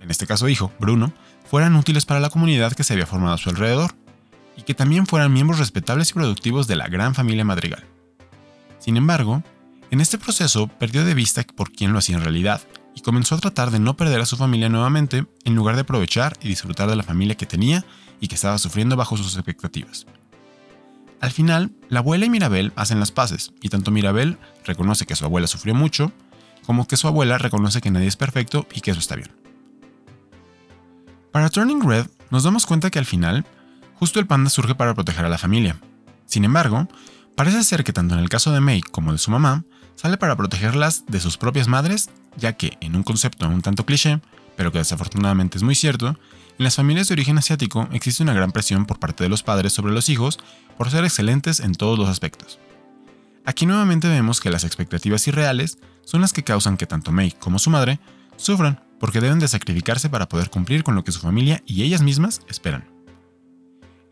en 0.00 0.10
este 0.10 0.26
caso 0.26 0.48
hijo, 0.48 0.72
Bruno, 0.78 1.12
fueran 1.48 1.76
útiles 1.76 2.06
para 2.06 2.20
la 2.20 2.30
comunidad 2.30 2.72
que 2.72 2.84
se 2.84 2.94
había 2.94 3.06
formado 3.06 3.34
a 3.34 3.38
su 3.38 3.50
alrededor, 3.50 3.94
y 4.56 4.62
que 4.62 4.74
también 4.74 5.06
fueran 5.06 5.32
miembros 5.32 5.58
respetables 5.58 6.10
y 6.10 6.14
productivos 6.14 6.66
de 6.66 6.76
la 6.76 6.88
gran 6.88 7.14
familia 7.14 7.44
madrigal. 7.44 7.84
Sin 8.78 8.96
embargo, 8.96 9.42
en 9.90 10.00
este 10.00 10.18
proceso 10.18 10.68
perdió 10.68 11.04
de 11.04 11.14
vista 11.14 11.42
por 11.56 11.72
quién 11.72 11.92
lo 11.92 11.98
hacía 11.98 12.16
en 12.16 12.22
realidad 12.24 12.62
y 12.94 13.00
comenzó 13.00 13.34
a 13.34 13.38
tratar 13.38 13.70
de 13.70 13.80
no 13.80 13.96
perder 13.96 14.20
a 14.20 14.26
su 14.26 14.36
familia 14.36 14.68
nuevamente 14.68 15.26
en 15.44 15.54
lugar 15.54 15.74
de 15.74 15.82
aprovechar 15.82 16.36
y 16.40 16.48
disfrutar 16.48 16.88
de 16.88 16.96
la 16.96 17.02
familia 17.02 17.36
que 17.36 17.46
tenía 17.46 17.84
y 18.20 18.28
que 18.28 18.34
estaba 18.34 18.58
sufriendo 18.58 18.96
bajo 18.96 19.16
sus 19.16 19.34
expectativas. 19.34 20.06
Al 21.20 21.30
final, 21.30 21.72
la 21.88 22.00
abuela 22.00 22.26
y 22.26 22.30
Mirabel 22.30 22.72
hacen 22.76 23.00
las 23.00 23.10
paces 23.10 23.52
y 23.62 23.70
tanto 23.70 23.90
Mirabel 23.90 24.38
reconoce 24.64 25.06
que 25.06 25.16
su 25.16 25.24
abuela 25.24 25.46
sufrió 25.46 25.74
mucho, 25.74 26.12
como 26.66 26.86
que 26.86 26.96
su 26.96 27.08
abuela 27.08 27.38
reconoce 27.38 27.80
que 27.80 27.90
nadie 27.90 28.08
es 28.08 28.16
perfecto 28.16 28.66
y 28.74 28.80
que 28.80 28.90
eso 28.90 29.00
está 29.00 29.16
bien. 29.16 29.30
Para 31.32 31.50
Turning 31.50 31.80
Red, 31.80 32.06
nos 32.30 32.44
damos 32.44 32.66
cuenta 32.66 32.90
que 32.90 32.98
al 32.98 33.06
final, 33.06 33.44
justo 33.94 34.20
el 34.20 34.26
panda 34.26 34.50
surge 34.50 34.74
para 34.74 34.94
proteger 34.94 35.24
a 35.24 35.28
la 35.28 35.38
familia. 35.38 35.80
Sin 36.26 36.44
embargo, 36.44 36.88
parece 37.34 37.64
ser 37.64 37.84
que 37.84 37.92
tanto 37.92 38.14
en 38.14 38.20
el 38.20 38.28
caso 38.28 38.52
de 38.52 38.60
May 38.60 38.80
como 38.82 39.12
de 39.12 39.18
su 39.18 39.30
mamá, 39.30 39.64
sale 39.96 40.16
para 40.16 40.36
protegerlas 40.36 41.04
de 41.06 41.20
sus 41.20 41.36
propias 41.36 41.68
madres, 41.68 42.10
ya 42.36 42.52
que, 42.54 42.76
en 42.80 42.96
un 42.96 43.02
concepto 43.02 43.48
un 43.48 43.62
tanto 43.62 43.86
cliché, 43.86 44.20
pero 44.56 44.72
que 44.72 44.78
desafortunadamente 44.78 45.58
es 45.58 45.62
muy 45.62 45.74
cierto, 45.74 46.18
en 46.56 46.64
las 46.64 46.76
familias 46.76 47.08
de 47.08 47.14
origen 47.14 47.38
asiático 47.38 47.88
existe 47.92 48.22
una 48.22 48.32
gran 48.32 48.52
presión 48.52 48.86
por 48.86 49.00
parte 49.00 49.24
de 49.24 49.30
los 49.30 49.42
padres 49.42 49.72
sobre 49.72 49.92
los 49.92 50.08
hijos 50.08 50.38
por 50.78 50.90
ser 50.90 51.04
excelentes 51.04 51.58
en 51.58 51.74
todos 51.74 51.98
los 51.98 52.08
aspectos. 52.08 52.60
Aquí 53.44 53.66
nuevamente 53.66 54.08
vemos 54.08 54.40
que 54.40 54.50
las 54.50 54.64
expectativas 54.64 55.26
irreales 55.26 55.78
son 56.04 56.20
las 56.20 56.32
que 56.32 56.44
causan 56.44 56.76
que 56.76 56.86
tanto 56.86 57.10
Mei 57.10 57.32
como 57.32 57.58
su 57.58 57.70
madre 57.70 57.98
sufran 58.36 58.80
porque 59.00 59.20
deben 59.20 59.40
de 59.40 59.48
sacrificarse 59.48 60.08
para 60.08 60.28
poder 60.28 60.48
cumplir 60.48 60.84
con 60.84 60.94
lo 60.94 61.02
que 61.02 61.12
su 61.12 61.20
familia 61.20 61.62
y 61.66 61.82
ellas 61.82 62.02
mismas 62.02 62.40
esperan. 62.48 62.84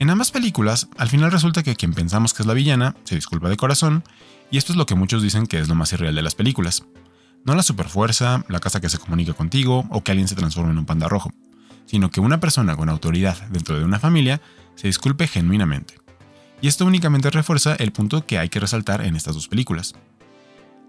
En 0.00 0.10
ambas 0.10 0.32
películas, 0.32 0.88
al 0.98 1.08
final 1.08 1.30
resulta 1.30 1.62
que 1.62 1.76
quien 1.76 1.94
pensamos 1.94 2.34
que 2.34 2.42
es 2.42 2.46
la 2.46 2.54
villana 2.54 2.96
se 3.04 3.14
disculpa 3.14 3.48
de 3.48 3.56
corazón 3.56 4.02
y 4.50 4.58
esto 4.58 4.72
es 4.72 4.76
lo 4.76 4.84
que 4.84 4.96
muchos 4.96 5.22
dicen 5.22 5.46
que 5.46 5.60
es 5.60 5.68
lo 5.68 5.76
más 5.76 5.92
irreal 5.92 6.16
de 6.16 6.22
las 6.22 6.34
películas. 6.34 6.84
No 7.44 7.54
la 7.54 7.62
superfuerza, 7.62 8.44
la 8.48 8.58
casa 8.58 8.80
que 8.80 8.88
se 8.88 8.98
comunica 8.98 9.32
contigo 9.32 9.84
o 9.90 10.02
que 10.02 10.10
alguien 10.10 10.28
se 10.28 10.34
transforme 10.34 10.72
en 10.72 10.78
un 10.78 10.86
panda 10.86 11.08
rojo, 11.08 11.32
sino 11.86 12.10
que 12.10 12.20
una 12.20 12.40
persona 12.40 12.76
con 12.76 12.88
autoridad 12.88 13.36
dentro 13.48 13.78
de 13.78 13.84
una 13.84 13.98
familia 13.98 14.40
se 14.74 14.88
disculpe 14.88 15.26
genuinamente. 15.26 15.94
Y 16.60 16.68
esto 16.68 16.86
únicamente 16.86 17.30
refuerza 17.30 17.74
el 17.74 17.92
punto 17.92 18.24
que 18.26 18.38
hay 18.38 18.48
que 18.48 18.60
resaltar 18.60 19.04
en 19.04 19.16
estas 19.16 19.34
dos 19.34 19.48
películas. 19.48 19.94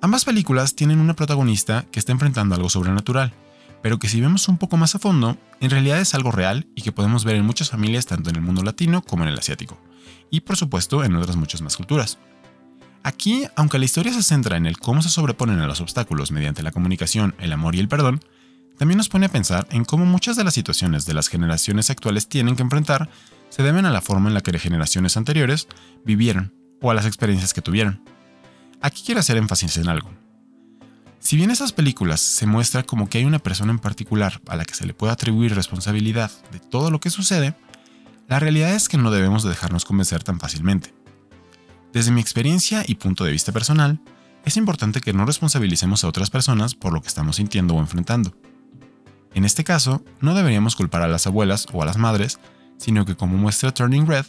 Ambas 0.02 0.26
películas 0.26 0.76
tienen 0.76 1.00
una 1.00 1.16
protagonista 1.16 1.86
que 1.92 2.00
está 2.00 2.12
enfrentando 2.12 2.56
algo 2.56 2.70
sobrenatural, 2.70 3.34
pero 3.82 4.00
que 4.00 4.08
si 4.08 4.22
vemos 4.22 4.48
un 4.48 4.58
poco 4.58 4.78
más 4.78 4.96
a 4.96 5.00
fondo, 5.00 5.38
en 5.60 5.70
realidad 5.70 6.00
es 6.00 6.14
algo 6.14 6.32
real 6.32 6.68
y 6.76 6.82
que 6.82 6.92
podemos 6.92 7.26
ver 7.26 7.36
en 7.36 7.46
muchas 7.46 7.70
familias 7.70 8.06
tanto 8.06 8.30
en 8.30 8.36
el 8.36 8.42
mundo 8.42 8.64
latino 8.64 9.02
como 9.02 9.24
en 9.24 9.30
el 9.30 9.40
asiático, 9.40 9.78
y 10.30 10.42
por 10.42 10.58
supuesto 10.58 11.04
en 11.04 11.16
otras 11.16 11.36
muchas 11.36 11.62
más 11.62 11.76
culturas. 11.76 12.18
Aquí, 13.04 13.46
aunque 13.56 13.80
la 13.80 13.86
historia 13.86 14.14
se 14.14 14.24
centra 14.24 14.56
en 14.56 14.66
el 14.66 14.78
cómo 14.78 15.02
se 15.02 15.10
sobreponen 15.10 15.60
a 15.60 15.68
los 15.68 15.82
obstáculos 15.82 16.32
mediante 16.32 16.64
la 16.64 16.72
comunicación, 16.72 17.36
el 17.40 17.52
amor 17.52 17.76
y 17.76 17.80
el 17.80 17.90
perdón, 17.90 18.22
también 18.78 18.98
nos 18.98 19.10
pone 19.10 19.28
a 19.28 19.32
pensar 19.32 19.68
en 19.72 19.86
cómo 19.86 20.06
muchas 20.06 20.36
de 20.36 20.44
las 20.44 20.54
situaciones 20.54 21.06
de 21.06 21.14
las 21.14 21.28
generaciones 21.28 21.90
actuales 21.90 22.28
tienen 22.28 22.56
que 22.56 22.64
enfrentar 22.64 23.10
se 23.50 23.64
deben 23.64 23.86
a 23.86 23.92
la 23.92 24.02
forma 24.02 24.30
en 24.30 24.34
la 24.34 24.42
que 24.42 24.58
generaciones 24.58 25.16
anteriores 25.16 25.68
vivieron 26.04 26.54
o 26.82 26.90
a 26.90 26.94
las 26.94 27.06
experiencias 27.06 27.54
que 27.54 27.62
tuvieron. 27.62 28.02
Aquí 28.82 29.04
quiero 29.06 29.20
hacer 29.20 29.38
énfasis 29.38 29.78
en 29.78 29.90
algo. 29.90 30.10
Si 31.20 31.38
bien 31.38 31.52
esas 31.52 31.72
películas 31.72 32.20
se 32.20 32.46
muestra 32.46 32.84
como 32.84 33.08
que 33.08 33.20
hay 33.20 33.26
una 33.26 33.40
persona 33.40 33.72
en 33.72 33.80
particular 33.80 34.42
a 34.48 34.58
la 34.58 34.66
que 34.66 34.74
se 34.76 34.86
le 34.86 34.94
puede 34.94 35.14
atribuir 35.14 35.56
responsabilidad 35.56 36.32
de 36.52 36.60
todo 36.60 36.92
lo 36.92 37.00
que 37.00 37.10
sucede, 37.10 37.56
la 38.28 38.40
realidad 38.40 38.74
es 38.74 38.90
que 38.90 38.98
no 38.98 39.12
debemos 39.12 39.44
de 39.44 39.50
dejarnos 39.50 39.86
convencer 39.86 40.24
tan 40.24 40.40
fácilmente. 40.40 40.94
Desde 41.94 42.12
mi 42.12 42.20
experiencia 42.20 42.84
y 42.86 42.96
punto 42.96 43.24
de 43.24 43.32
vista 43.32 43.52
personal, 43.52 44.02
es 44.44 44.58
importante 44.58 45.00
que 45.00 45.14
no 45.14 45.26
responsabilicemos 45.26 46.04
a 46.04 46.08
otras 46.08 46.30
personas 46.30 46.76
por 46.76 46.92
lo 46.92 47.02
que 47.02 47.08
estamos 47.08 47.38
sintiendo 47.38 47.76
o 47.76 47.80
enfrentando. 47.80 48.36
En 49.34 49.46
este 49.46 49.64
caso, 49.64 50.04
no 50.22 50.36
deberíamos 50.36 50.76
culpar 50.76 51.02
a 51.02 51.08
las 51.08 51.28
abuelas 51.28 51.68
o 51.74 51.82
a 51.82 51.86
las 51.86 51.98
madres, 51.98 52.40
sino 52.78 53.06
que 53.06 53.16
como 53.16 53.38
muestra 53.38 53.74
Turning 53.74 54.08
Red, 54.08 54.26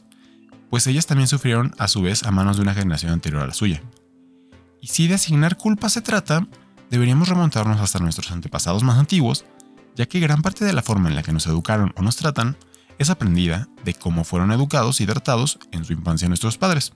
pues 0.70 0.86
ellas 0.86 1.06
también 1.06 1.28
sufrieron 1.28 1.74
a 1.78 1.88
su 1.88 2.02
vez 2.02 2.24
a 2.24 2.30
manos 2.30 2.56
de 2.56 2.62
una 2.62 2.74
generación 2.74 3.12
anterior 3.12 3.42
a 3.42 3.46
la 3.46 3.54
suya. 3.54 3.82
Y 4.80 4.88
si 4.88 5.06
de 5.06 5.14
asignar 5.14 5.56
culpa 5.56 5.88
se 5.88 6.00
trata, 6.00 6.46
deberíamos 6.90 7.28
remontarnos 7.28 7.80
hasta 7.80 7.98
nuestros 7.98 8.30
antepasados 8.30 8.82
más 8.82 8.98
antiguos, 8.98 9.44
ya 9.94 10.06
que 10.06 10.20
gran 10.20 10.42
parte 10.42 10.64
de 10.64 10.72
la 10.72 10.82
forma 10.82 11.08
en 11.08 11.14
la 11.14 11.22
que 11.22 11.32
nos 11.32 11.46
educaron 11.46 11.92
o 11.96 12.02
nos 12.02 12.16
tratan 12.16 12.56
es 12.98 13.10
aprendida 13.10 13.68
de 13.84 13.94
cómo 13.94 14.24
fueron 14.24 14.52
educados 14.52 15.00
y 15.00 15.06
tratados 15.06 15.58
en 15.72 15.84
su 15.84 15.92
infancia 15.92 16.28
nuestros 16.28 16.58
padres. 16.58 16.92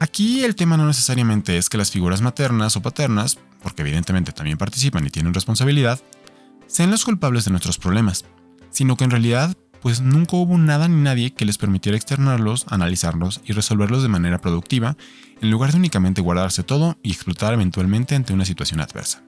Aquí 0.00 0.44
el 0.44 0.54
tema 0.54 0.76
no 0.76 0.86
necesariamente 0.86 1.58
es 1.58 1.68
que 1.68 1.78
las 1.78 1.90
figuras 1.90 2.22
maternas 2.22 2.76
o 2.76 2.82
paternas, 2.82 3.38
porque 3.62 3.82
evidentemente 3.82 4.32
también 4.32 4.58
participan 4.58 5.06
y 5.06 5.10
tienen 5.10 5.34
responsabilidad, 5.34 6.00
sean 6.66 6.90
los 6.90 7.04
culpables 7.04 7.44
de 7.44 7.50
nuestros 7.50 7.78
problemas, 7.78 8.24
sino 8.70 8.96
que 8.96 9.04
en 9.04 9.10
realidad 9.10 9.56
pues 9.80 10.00
nunca 10.00 10.36
hubo 10.36 10.58
nada 10.58 10.88
ni 10.88 11.00
nadie 11.00 11.32
que 11.32 11.44
les 11.44 11.58
permitiera 11.58 11.96
externarlos, 11.96 12.66
analizarlos 12.68 13.40
y 13.44 13.52
resolverlos 13.52 14.02
de 14.02 14.08
manera 14.08 14.40
productiva, 14.40 14.96
en 15.40 15.50
lugar 15.50 15.72
de 15.72 15.78
únicamente 15.78 16.20
guardarse 16.20 16.62
todo 16.62 16.98
y 17.02 17.12
explotar 17.12 17.54
eventualmente 17.54 18.14
ante 18.14 18.32
una 18.32 18.44
situación 18.44 18.80
adversa. 18.80 19.22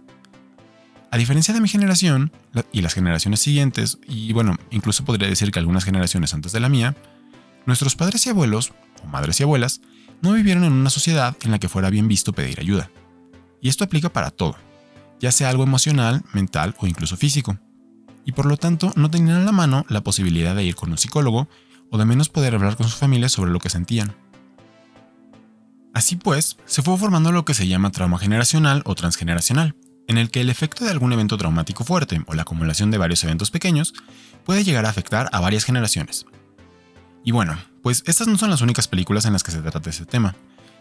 A 1.12 1.16
diferencia 1.16 1.52
de 1.52 1.60
mi 1.60 1.68
generación 1.68 2.32
y 2.72 2.82
las 2.82 2.94
generaciones 2.94 3.40
siguientes, 3.40 3.98
y 4.06 4.32
bueno, 4.32 4.56
incluso 4.70 5.04
podría 5.04 5.28
decir 5.28 5.50
que 5.50 5.58
algunas 5.58 5.84
generaciones 5.84 6.34
antes 6.34 6.52
de 6.52 6.60
la 6.60 6.68
mía, 6.68 6.96
nuestros 7.66 7.96
padres 7.96 8.26
y 8.26 8.30
abuelos, 8.30 8.72
o 9.02 9.06
madres 9.06 9.40
y 9.40 9.42
abuelas, 9.42 9.80
no 10.22 10.32
vivieron 10.32 10.64
en 10.64 10.72
una 10.72 10.90
sociedad 10.90 11.36
en 11.42 11.50
la 11.50 11.58
que 11.58 11.68
fuera 11.68 11.90
bien 11.90 12.06
visto 12.06 12.32
pedir 12.32 12.60
ayuda. 12.60 12.90
Y 13.60 13.68
esto 13.68 13.84
aplica 13.84 14.12
para 14.12 14.30
todo, 14.30 14.56
ya 15.20 15.32
sea 15.32 15.50
algo 15.50 15.62
emocional, 15.62 16.22
mental 16.32 16.74
o 16.78 16.86
incluso 16.86 17.16
físico. 17.16 17.58
Y 18.24 18.32
por 18.32 18.46
lo 18.46 18.56
tanto 18.56 18.92
no 18.96 19.10
tenían 19.10 19.38
a 19.38 19.44
la 19.44 19.52
mano 19.52 19.84
la 19.88 20.02
posibilidad 20.02 20.54
de 20.54 20.64
ir 20.64 20.76
con 20.76 20.90
un 20.90 20.98
psicólogo 20.98 21.48
o 21.90 21.98
de 21.98 22.04
menos 22.04 22.28
poder 22.28 22.54
hablar 22.54 22.76
con 22.76 22.88
sus 22.88 22.98
familias 22.98 23.32
sobre 23.32 23.50
lo 23.50 23.58
que 23.58 23.70
sentían. 23.70 24.14
Así 25.92 26.16
pues, 26.16 26.56
se 26.66 26.82
fue 26.82 26.96
formando 26.96 27.32
lo 27.32 27.44
que 27.44 27.54
se 27.54 27.66
llama 27.66 27.90
trauma 27.90 28.18
generacional 28.18 28.82
o 28.84 28.94
transgeneracional, 28.94 29.74
en 30.06 30.18
el 30.18 30.30
que 30.30 30.40
el 30.40 30.50
efecto 30.50 30.84
de 30.84 30.90
algún 30.90 31.12
evento 31.12 31.36
traumático 31.36 31.84
fuerte 31.84 32.22
o 32.26 32.34
la 32.34 32.42
acumulación 32.42 32.90
de 32.90 32.98
varios 32.98 33.24
eventos 33.24 33.50
pequeños 33.50 33.92
puede 34.44 34.64
llegar 34.64 34.86
a 34.86 34.90
afectar 34.90 35.28
a 35.32 35.40
varias 35.40 35.64
generaciones. 35.64 36.26
Y 37.24 37.32
bueno, 37.32 37.58
pues 37.82 38.02
estas 38.06 38.28
no 38.28 38.38
son 38.38 38.50
las 38.50 38.62
únicas 38.62 38.88
películas 38.88 39.24
en 39.24 39.32
las 39.32 39.42
que 39.42 39.50
se 39.50 39.60
trata 39.60 39.90
este 39.90 40.06
tema. 40.06 40.36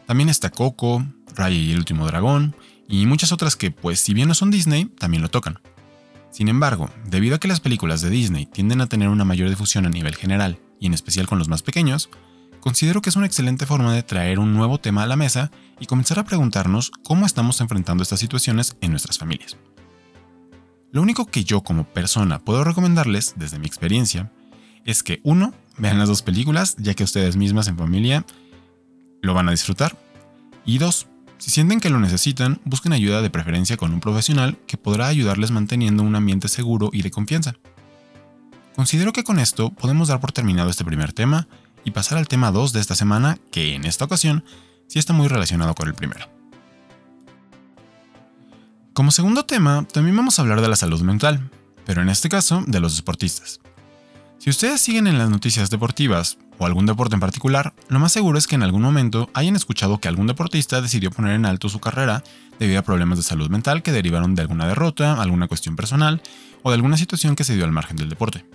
También 0.09 0.29
está 0.29 0.49
Coco, 0.49 1.05
Raya 1.35 1.55
y 1.55 1.71
el 1.71 1.77
último 1.77 2.07
dragón, 2.07 2.55
y 2.87 3.05
muchas 3.05 3.31
otras 3.31 3.55
que, 3.55 3.69
pues 3.69 3.99
si 3.99 4.15
bien 4.15 4.27
no 4.27 4.33
son 4.33 4.49
Disney, 4.49 4.85
también 4.85 5.21
lo 5.21 5.29
tocan. 5.29 5.59
Sin 6.31 6.47
embargo, 6.47 6.89
debido 7.05 7.35
a 7.35 7.39
que 7.39 7.47
las 7.47 7.59
películas 7.59 8.01
de 8.01 8.09
Disney 8.09 8.47
tienden 8.47 8.81
a 8.81 8.87
tener 8.87 9.09
una 9.09 9.23
mayor 9.23 9.49
difusión 9.49 9.85
a 9.85 9.89
nivel 9.91 10.15
general, 10.15 10.57
y 10.79 10.87
en 10.87 10.95
especial 10.95 11.27
con 11.27 11.37
los 11.37 11.47
más 11.47 11.61
pequeños, 11.61 12.09
considero 12.59 13.03
que 13.03 13.11
es 13.11 13.17
una 13.17 13.27
excelente 13.27 13.67
forma 13.67 13.93
de 13.93 14.01
traer 14.01 14.39
un 14.39 14.55
nuevo 14.55 14.79
tema 14.79 15.03
a 15.03 15.05
la 15.05 15.15
mesa 15.15 15.51
y 15.79 15.85
comenzar 15.85 16.17
a 16.17 16.25
preguntarnos 16.25 16.89
cómo 17.03 17.27
estamos 17.27 17.61
enfrentando 17.61 18.01
estas 18.01 18.19
situaciones 18.19 18.77
en 18.81 18.89
nuestras 18.89 19.19
familias. 19.19 19.57
Lo 20.91 21.03
único 21.03 21.27
que 21.27 21.43
yo 21.43 21.61
como 21.61 21.83
persona 21.83 22.39
puedo 22.39 22.63
recomendarles, 22.63 23.35
desde 23.37 23.59
mi 23.59 23.67
experiencia, 23.67 24.31
es 24.85 25.03
que 25.03 25.19
uno, 25.23 25.53
vean 25.77 25.99
las 25.99 26.09
dos 26.09 26.23
películas, 26.23 26.77
ya 26.79 26.95
que 26.95 27.03
ustedes 27.03 27.35
mismas 27.35 27.67
en 27.67 27.77
familia 27.77 28.25
lo 29.21 29.33
van 29.33 29.47
a 29.47 29.51
disfrutar. 29.51 29.97
Y 30.65 30.77
dos, 30.77 31.07
si 31.37 31.51
sienten 31.51 31.79
que 31.79 31.89
lo 31.89 31.99
necesitan, 31.99 32.59
busquen 32.65 32.93
ayuda 32.93 33.21
de 33.21 33.29
preferencia 33.29 33.77
con 33.77 33.93
un 33.93 33.99
profesional 33.99 34.57
que 34.67 34.77
podrá 34.77 35.07
ayudarles 35.07 35.51
manteniendo 35.51 36.03
un 36.03 36.15
ambiente 36.15 36.47
seguro 36.47 36.89
y 36.91 37.01
de 37.01 37.11
confianza. 37.11 37.55
Considero 38.75 39.13
que 39.13 39.23
con 39.23 39.39
esto 39.39 39.71
podemos 39.71 40.07
dar 40.07 40.19
por 40.19 40.31
terminado 40.31 40.69
este 40.69 40.85
primer 40.85 41.13
tema 41.13 41.47
y 41.83 41.91
pasar 41.91 42.17
al 42.17 42.27
tema 42.27 42.51
2 42.51 42.73
de 42.73 42.79
esta 42.79 42.95
semana, 42.95 43.37
que 43.51 43.75
en 43.75 43.85
esta 43.85 44.05
ocasión 44.05 44.43
sí 44.87 44.99
está 44.99 45.13
muy 45.13 45.27
relacionado 45.27 45.75
con 45.75 45.87
el 45.87 45.93
primero. 45.93 46.27
Como 48.93 49.11
segundo 49.11 49.45
tema, 49.45 49.87
también 49.91 50.17
vamos 50.17 50.37
a 50.37 50.41
hablar 50.41 50.61
de 50.61 50.67
la 50.67 50.75
salud 50.75 51.01
mental, 51.01 51.49
pero 51.85 52.01
en 52.01 52.09
este 52.09 52.27
caso 52.27 52.63
de 52.67 52.79
los 52.79 52.97
deportistas. 52.97 53.61
Si 54.39 54.49
ustedes 54.49 54.81
siguen 54.81 55.07
en 55.07 55.17
las 55.17 55.29
noticias 55.29 55.69
deportivas 55.69 56.37
o 56.59 56.65
algún 56.65 56.85
deporte 56.85 57.15
en 57.15 57.21
particular, 57.21 57.73
lo 57.87 57.99
más 57.99 58.11
seguro 58.11 58.37
es 58.37 58.45
que 58.45 58.55
en 58.55 58.63
algún 58.63 58.83
momento 58.83 59.29
hayan 59.33 59.55
escuchado 59.55 59.99
que 59.99 60.07
algún 60.07 60.27
deportista 60.27 60.81
decidió 60.81 61.09
poner 61.09 61.33
en 61.33 61.45
alto 61.45 61.69
su 61.69 61.79
carrera 61.79 62.23
debido 62.59 62.79
a 62.79 62.83
problemas 62.83 63.17
de 63.17 63.23
salud 63.23 63.49
mental 63.49 63.81
que 63.81 63.91
derivaron 63.91 64.35
de 64.35 64.41
alguna 64.43 64.67
derrota, 64.67 65.19
alguna 65.19 65.47
cuestión 65.47 65.75
personal 65.75 66.21
o 66.61 66.69
de 66.69 66.75
alguna 66.75 66.97
situación 66.97 67.35
que 67.35 67.45
se 67.45 67.55
dio 67.55 67.65
al 67.65 67.71
margen 67.71 67.97
del 67.97 68.09
deporte. 68.09 68.45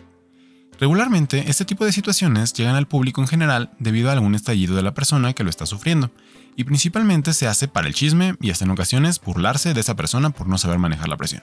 Regularmente, 0.78 1.48
este 1.48 1.64
tipo 1.64 1.84
de 1.84 1.92
situaciones 1.92 2.52
llegan 2.52 2.74
al 2.74 2.86
público 2.86 3.20
en 3.20 3.28
general 3.28 3.70
debido 3.78 4.10
a 4.10 4.12
algún 4.12 4.34
estallido 4.34 4.76
de 4.76 4.82
la 4.82 4.94
persona 4.94 5.32
que 5.32 5.44
lo 5.44 5.50
está 5.50 5.66
sufriendo, 5.66 6.10
y 6.56 6.64
principalmente 6.64 7.32
se 7.32 7.48
hace 7.48 7.68
para 7.68 7.86
el 7.86 7.94
chisme 7.94 8.36
y 8.40 8.50
hasta 8.50 8.64
en 8.64 8.70
ocasiones 8.70 9.20
burlarse 9.20 9.74
de 9.74 9.80
esa 9.80 9.96
persona 9.96 10.30
por 10.30 10.46
no 10.46 10.58
saber 10.58 10.78
manejar 10.78 11.08
la 11.08 11.16
presión. 11.16 11.42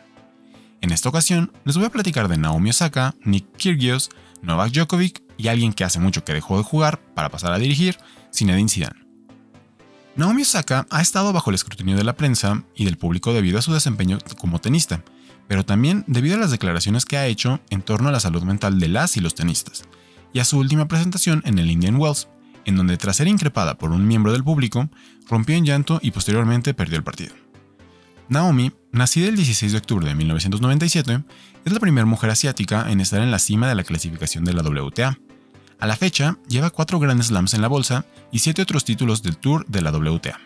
En 0.81 0.91
esta 0.91 1.09
ocasión, 1.09 1.51
les 1.63 1.77
voy 1.77 1.85
a 1.85 1.91
platicar 1.91 2.27
de 2.27 2.37
Naomi 2.37 2.71
Osaka, 2.71 3.15
Nick 3.23 3.45
Kyrgios, 3.57 4.09
Novak 4.41 4.71
Djokovic 4.71 5.20
y 5.37 5.47
alguien 5.47 5.73
que 5.73 5.83
hace 5.83 5.99
mucho 5.99 6.23
que 6.23 6.33
dejó 6.33 6.57
de 6.57 6.63
jugar 6.63 6.99
para 7.13 7.29
pasar 7.29 7.53
a 7.53 7.59
dirigir, 7.59 7.97
Zinedine 8.33 8.69
Zidane. 8.69 9.01
Naomi 10.15 10.41
Osaka 10.41 10.87
ha 10.89 11.01
estado 11.01 11.31
bajo 11.31 11.49
el 11.49 11.55
escrutinio 11.55 11.95
de 11.95 12.03
la 12.03 12.17
prensa 12.17 12.63
y 12.75 12.85
del 12.85 12.97
público 12.97 13.33
debido 13.33 13.57
a 13.57 13.61
su 13.61 13.73
desempeño 13.73 14.19
como 14.37 14.59
tenista, 14.59 15.03
pero 15.47 15.65
también 15.65 16.03
debido 16.07 16.35
a 16.35 16.39
las 16.39 16.51
declaraciones 16.51 17.05
que 17.05 17.17
ha 17.17 17.27
hecho 17.27 17.59
en 17.69 17.81
torno 17.81 18.09
a 18.09 18.11
la 18.11 18.19
salud 18.19 18.43
mental 18.43 18.79
de 18.79 18.89
las 18.89 19.15
y 19.17 19.21
los 19.21 19.35
tenistas, 19.35 19.83
y 20.33 20.39
a 20.39 20.45
su 20.45 20.57
última 20.57 20.87
presentación 20.87 21.41
en 21.45 21.59
el 21.59 21.71
Indian 21.71 21.95
Wells, 21.95 22.27
en 22.65 22.75
donde 22.75 22.97
tras 22.97 23.17
ser 23.17 23.27
increpada 23.27 23.77
por 23.77 23.91
un 23.91 24.07
miembro 24.07 24.33
del 24.33 24.43
público, 24.43 24.89
rompió 25.29 25.55
en 25.55 25.65
llanto 25.65 25.99
y 26.01 26.11
posteriormente 26.11 26.73
perdió 26.73 26.97
el 26.97 27.03
partido. 27.03 27.33
Naomi, 28.31 28.71
nacida 28.93 29.27
el 29.27 29.35
16 29.35 29.73
de 29.73 29.77
octubre 29.77 30.07
de 30.07 30.15
1997, 30.15 31.21
es 31.65 31.73
la 31.73 31.81
primera 31.81 32.05
mujer 32.05 32.29
asiática 32.29 32.89
en 32.89 33.01
estar 33.01 33.21
en 33.21 33.29
la 33.29 33.39
cima 33.39 33.67
de 33.67 33.75
la 33.75 33.83
clasificación 33.83 34.45
de 34.45 34.53
la 34.53 34.63
WTA. 34.63 35.19
A 35.81 35.85
la 35.85 35.97
fecha, 35.97 36.37
lleva 36.47 36.69
cuatro 36.69 36.97
Grand 36.97 37.21
Slams 37.21 37.53
en 37.55 37.61
la 37.61 37.67
bolsa 37.67 38.05
y 38.31 38.39
siete 38.39 38.61
otros 38.61 38.85
títulos 38.85 39.21
del 39.21 39.35
Tour 39.35 39.65
de 39.67 39.81
la 39.81 39.91
WTA. 39.91 40.39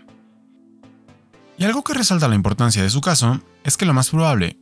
Y 1.59 1.63
algo 1.63 1.83
que 1.83 1.93
resalta 1.93 2.27
la 2.27 2.33
importancia 2.33 2.81
de 2.81 2.89
su 2.89 3.01
caso 3.01 3.39
es 3.63 3.77
que 3.77 3.85
lo 3.85 3.93
más 3.93 4.09
probable 4.09 4.57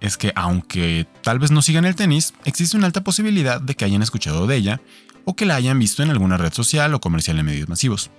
es 0.00 0.16
que 0.16 0.32
aunque 0.36 1.08
tal 1.22 1.40
vez 1.40 1.50
no 1.50 1.60
sigan 1.60 1.86
el 1.86 1.96
tenis, 1.96 2.34
existe 2.44 2.76
una 2.76 2.86
alta 2.86 3.02
posibilidad 3.02 3.60
de 3.60 3.74
que 3.74 3.84
hayan 3.84 4.02
escuchado 4.02 4.46
de 4.46 4.54
ella 4.54 4.80
o 5.24 5.34
que 5.34 5.44
la 5.44 5.56
hayan 5.56 5.80
visto 5.80 6.04
en 6.04 6.10
alguna 6.10 6.36
red 6.36 6.52
social 6.52 6.94
o 6.94 7.00
comercial 7.00 7.36
en 7.40 7.46
medios 7.46 7.68
masivos. 7.68 8.12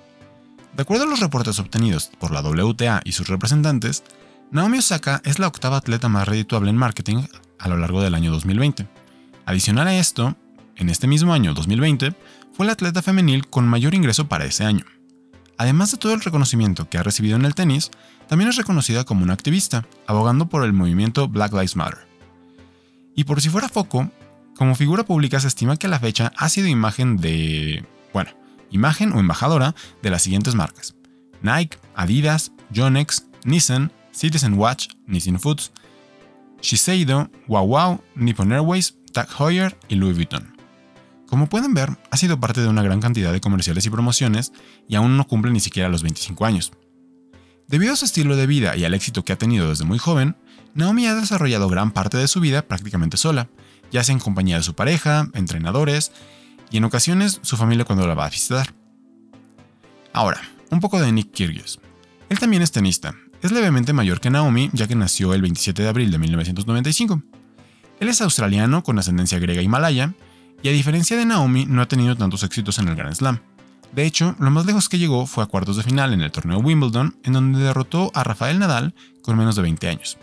De 0.76 0.82
acuerdo 0.82 1.06
a 1.06 1.08
los 1.08 1.22
reportes 1.22 1.58
obtenidos 1.60 2.12
por 2.20 2.32
la 2.32 2.42
WTA 2.42 3.02
y 3.06 3.14
sus 3.14 3.30
representantes, 3.30 4.04
Naomi 4.52 4.78
Osaka 4.78 5.22
es 5.26 5.40
la 5.40 5.48
octava 5.48 5.78
atleta 5.78 6.08
más 6.08 6.28
redituable 6.28 6.70
en 6.70 6.78
marketing 6.78 7.24
a 7.60 7.68
lo 7.68 7.78
largo 7.78 8.02
del 8.02 8.16
año 8.16 8.32
2020. 8.32 8.88
Adicional 9.46 9.88
a 9.88 9.96
esto, 9.96 10.36
en 10.76 10.90
este 10.90 11.08
mismo 11.08 11.34
año 11.34 11.54
2020, 11.54 12.16
fue 12.54 12.66
la 12.66 12.74
atleta 12.74 13.02
femenil 13.02 13.48
con 13.48 13.68
mayor 13.68 13.94
ingreso 13.94 14.28
para 14.28 14.46
ese 14.46 14.64
año. 14.64 14.86
Además 15.58 15.92
de 15.92 15.98
todo 15.98 16.14
el 16.14 16.22
reconocimiento 16.22 16.90
que 16.90 16.98
ha 16.98 17.04
recibido 17.04 17.36
en 17.36 17.46
el 17.46 17.56
tenis, 17.56 17.92
también 18.28 18.50
es 18.50 18.56
reconocida 18.56 19.04
como 19.04 19.24
una 19.24 19.34
activista, 19.34 19.88
abogando 20.06 20.48
por 20.48 20.64
el 20.64 20.74
movimiento 20.74 21.28
Black 21.28 21.52
Lives 21.54 21.76
Matter. 21.76 22.08
Y 23.16 23.24
por 23.24 23.42
si 23.42 23.50
fuera 23.50 23.70
foco, 23.70 24.12
como 24.56 24.76
figura 24.76 25.06
pública 25.06 25.40
se 25.40 25.48
estima 25.48 25.78
que 25.78 25.88
a 25.88 25.90
la 25.90 26.00
fecha 26.00 26.32
ha 26.38 26.50
sido 26.50 26.68
imagen 26.68 27.18
de, 27.18 27.86
bueno, 28.14 28.32
imagen 28.70 29.12
o 29.14 29.20
embajadora 29.20 29.76
de 30.02 30.10
las 30.10 30.22
siguientes 30.22 30.56
marcas: 30.56 30.96
Nike, 31.42 31.78
Adidas, 31.96 32.52
Yonex, 32.72 33.28
Nissan, 33.44 33.92
Citizen 34.16 34.54
Watch, 34.54 34.88
Nissan 35.08 35.40
Foods, 35.40 35.72
Shiseido, 36.62 37.30
Wow 37.48 37.68
Wow, 37.68 38.04
Nippon 38.16 38.52
Airways, 38.54 38.96
Tag 39.12 39.28
Heuer 39.38 39.78
y 39.90 39.96
Louis 39.96 40.16
Vuitton. 40.16 40.56
Como 41.28 41.50
pueden 41.50 41.74
ver, 41.74 41.98
ha 42.12 42.18
sido 42.18 42.40
parte 42.40 42.62
de 42.62 42.70
una 42.70 42.82
gran 42.82 43.02
cantidad 43.02 43.34
de 43.34 43.42
comerciales 43.42 43.86
y 43.86 43.90
promociones 43.90 44.54
y 44.88 44.96
aún 44.96 45.18
no 45.18 45.28
cumple 45.28 45.52
ni 45.52 45.60
siquiera 45.60 45.90
los 45.90 46.02
25 46.02 46.46
años. 46.46 46.72
Debido 47.68 47.94
a 47.94 47.96
su 47.96 48.06
estilo 48.06 48.38
de 48.38 48.48
vida 48.48 48.78
y 48.78 48.86
al 48.86 48.94
éxito 48.94 49.26
que 49.26 49.34
ha 49.34 49.38
tenido 49.38 49.70
desde 49.70 49.86
muy 49.86 49.98
joven, 49.98 50.38
Naomi 50.76 51.08
ha 51.08 51.16
desarrollado 51.16 51.68
gran 51.68 51.92
parte 51.92 52.18
de 52.18 52.28
su 52.28 52.40
vida 52.40 52.62
prácticamente 52.62 53.18
sola, 53.18 53.50
ya 53.92 54.04
sea 54.04 54.14
en 54.14 54.20
compañía 54.20 54.58
de 54.58 54.64
su 54.64 54.76
pareja, 54.76 55.30
entrenadores 55.34 56.12
y 56.70 56.78
en 56.78 56.84
ocasiones 56.86 57.40
su 57.42 57.58
familia 57.58 57.86
cuando 57.86 58.08
la 58.08 58.14
va 58.14 58.28
a 58.28 58.30
visitar. 58.30 58.74
Ahora, 60.14 60.42
un 60.70 60.80
poco 60.80 61.02
de 61.02 61.12
Nick 61.12 61.32
Kyrgios. 61.32 61.80
Él 62.30 62.40
también 62.40 62.62
es 62.62 62.72
tenista. 62.72 63.16
Es 63.42 63.52
levemente 63.52 63.94
mayor 63.94 64.20
que 64.20 64.30
Naomi, 64.30 64.70
ya 64.74 64.88
que 64.88 64.96
nació 64.96 65.34
el 65.34 65.42
27 65.42 65.84
de 65.84 65.90
abril 65.90 66.12
de 66.12 66.18
1995. 66.18 67.22
Él 68.00 68.08
es 68.10 68.22
australiano 68.22 68.84
con 68.84 69.00
ascendencia 69.00 69.40
griega 69.40 69.62
y 69.62 69.68
malaya, 69.68 70.14
y 70.64 70.70
a 70.70 70.72
diferencia 70.72 71.18
de 71.18 71.26
Naomi 71.26 71.66
no 71.66 71.82
ha 71.82 71.88
tenido 71.88 72.16
tantos 72.16 72.44
éxitos 72.44 72.80
en 72.80 72.88
el 72.88 72.96
Grand 72.96 73.14
Slam. 73.14 73.40
De 73.94 74.06
hecho, 74.06 74.36
lo 74.40 74.52
más 74.52 74.66
lejos 74.66 74.90
que 74.90 74.98
llegó 74.98 75.26
fue 75.26 75.44
a 75.44 75.48
cuartos 75.48 75.78
de 75.78 75.84
final 75.84 76.12
en 76.12 76.22
el 76.22 76.32
torneo 76.32 76.60
Wimbledon, 76.60 77.18
en 77.24 77.34
donde 77.34 77.60
derrotó 77.60 78.12
a 78.14 78.24
Rafael 78.24 78.60
Nadal 78.60 78.94
con 79.22 79.38
menos 79.38 79.56
de 79.56 79.62
20 79.62 79.88
años. 79.88 80.18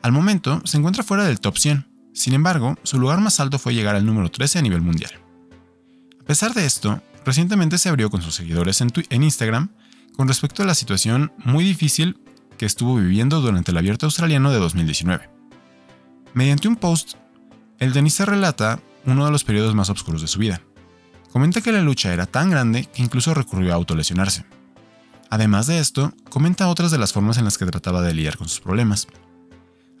Al 0.00 0.12
momento, 0.12 0.62
se 0.64 0.78
encuentra 0.78 1.02
fuera 1.02 1.24
del 1.24 1.40
top 1.40 1.58
100, 1.58 1.86
sin 2.12 2.34
embargo, 2.34 2.76
su 2.82 2.98
lugar 2.98 3.20
más 3.20 3.40
alto 3.40 3.58
fue 3.58 3.74
llegar 3.74 3.94
al 3.94 4.06
número 4.06 4.30
13 4.30 4.58
a 4.58 4.62
nivel 4.62 4.80
mundial. 4.80 5.12
A 6.20 6.24
pesar 6.24 6.54
de 6.54 6.66
esto, 6.66 7.02
recientemente 7.24 7.78
se 7.78 7.88
abrió 7.88 8.10
con 8.10 8.22
sus 8.22 8.34
seguidores 8.34 8.80
en, 8.80 8.92
en 9.10 9.22
Instagram 9.22 9.70
con 10.18 10.26
respecto 10.26 10.64
a 10.64 10.66
la 10.66 10.74
situación 10.74 11.32
muy 11.44 11.62
difícil 11.62 12.18
que 12.58 12.66
estuvo 12.66 12.96
viviendo 12.96 13.40
durante 13.40 13.70
el 13.70 13.78
abierto 13.78 14.06
australiano 14.06 14.50
de 14.50 14.58
2019. 14.58 15.30
Mediante 16.34 16.66
un 16.66 16.74
post, 16.74 17.12
el 17.78 17.92
tenista 17.92 18.24
relata 18.24 18.80
uno 19.06 19.24
de 19.24 19.30
los 19.30 19.44
periodos 19.44 19.76
más 19.76 19.90
oscuros 19.90 20.20
de 20.20 20.26
su 20.26 20.40
vida. 20.40 20.60
Comenta 21.32 21.60
que 21.60 21.70
la 21.70 21.82
lucha 21.82 22.12
era 22.12 22.26
tan 22.26 22.50
grande 22.50 22.86
que 22.86 23.00
incluso 23.00 23.32
recurrió 23.32 23.70
a 23.70 23.76
autolesionarse. 23.76 24.44
Además 25.30 25.68
de 25.68 25.78
esto, 25.78 26.12
comenta 26.30 26.66
otras 26.66 26.90
de 26.90 26.98
las 26.98 27.12
formas 27.12 27.38
en 27.38 27.44
las 27.44 27.56
que 27.56 27.66
trataba 27.66 28.02
de 28.02 28.12
lidiar 28.12 28.36
con 28.36 28.48
sus 28.48 28.58
problemas. 28.58 29.06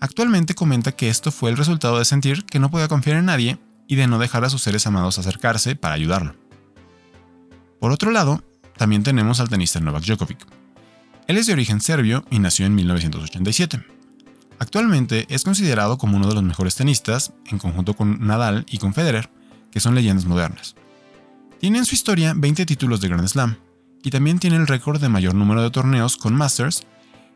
Actualmente 0.00 0.56
comenta 0.56 0.90
que 0.90 1.10
esto 1.10 1.30
fue 1.30 1.50
el 1.50 1.56
resultado 1.56 1.96
de 1.96 2.04
sentir 2.04 2.44
que 2.44 2.58
no 2.58 2.72
podía 2.72 2.88
confiar 2.88 3.18
en 3.18 3.26
nadie 3.26 3.60
y 3.86 3.94
de 3.94 4.08
no 4.08 4.18
dejar 4.18 4.44
a 4.44 4.50
sus 4.50 4.62
seres 4.62 4.84
amados 4.88 5.16
acercarse 5.16 5.76
para 5.76 5.94
ayudarlo. 5.94 6.34
Por 7.78 7.92
otro 7.92 8.10
lado, 8.10 8.42
también 8.78 9.02
tenemos 9.02 9.40
al 9.40 9.48
tenista 9.48 9.80
Novak 9.80 10.04
Djokovic. 10.04 10.46
Él 11.26 11.36
es 11.36 11.46
de 11.46 11.52
origen 11.52 11.80
serbio 11.80 12.24
y 12.30 12.38
nació 12.38 12.64
en 12.64 12.74
1987. 12.74 13.84
Actualmente 14.58 15.26
es 15.28 15.44
considerado 15.44 15.98
como 15.98 16.16
uno 16.16 16.28
de 16.28 16.34
los 16.34 16.42
mejores 16.42 16.74
tenistas, 16.74 17.32
en 17.46 17.58
conjunto 17.58 17.94
con 17.94 18.26
Nadal 18.26 18.64
y 18.70 18.78
con 18.78 18.94
Federer, 18.94 19.30
que 19.70 19.80
son 19.80 19.94
leyendas 19.94 20.24
modernas. 20.24 20.74
Tiene 21.60 21.78
en 21.78 21.84
su 21.84 21.94
historia 21.94 22.32
20 22.36 22.64
títulos 22.64 23.00
de 23.00 23.08
Grand 23.08 23.28
Slam, 23.28 23.56
y 24.02 24.10
también 24.10 24.38
tiene 24.38 24.56
el 24.56 24.66
récord 24.66 25.00
de 25.00 25.08
mayor 25.08 25.34
número 25.34 25.62
de 25.62 25.70
torneos 25.70 26.16
con 26.16 26.34
Masters 26.34 26.86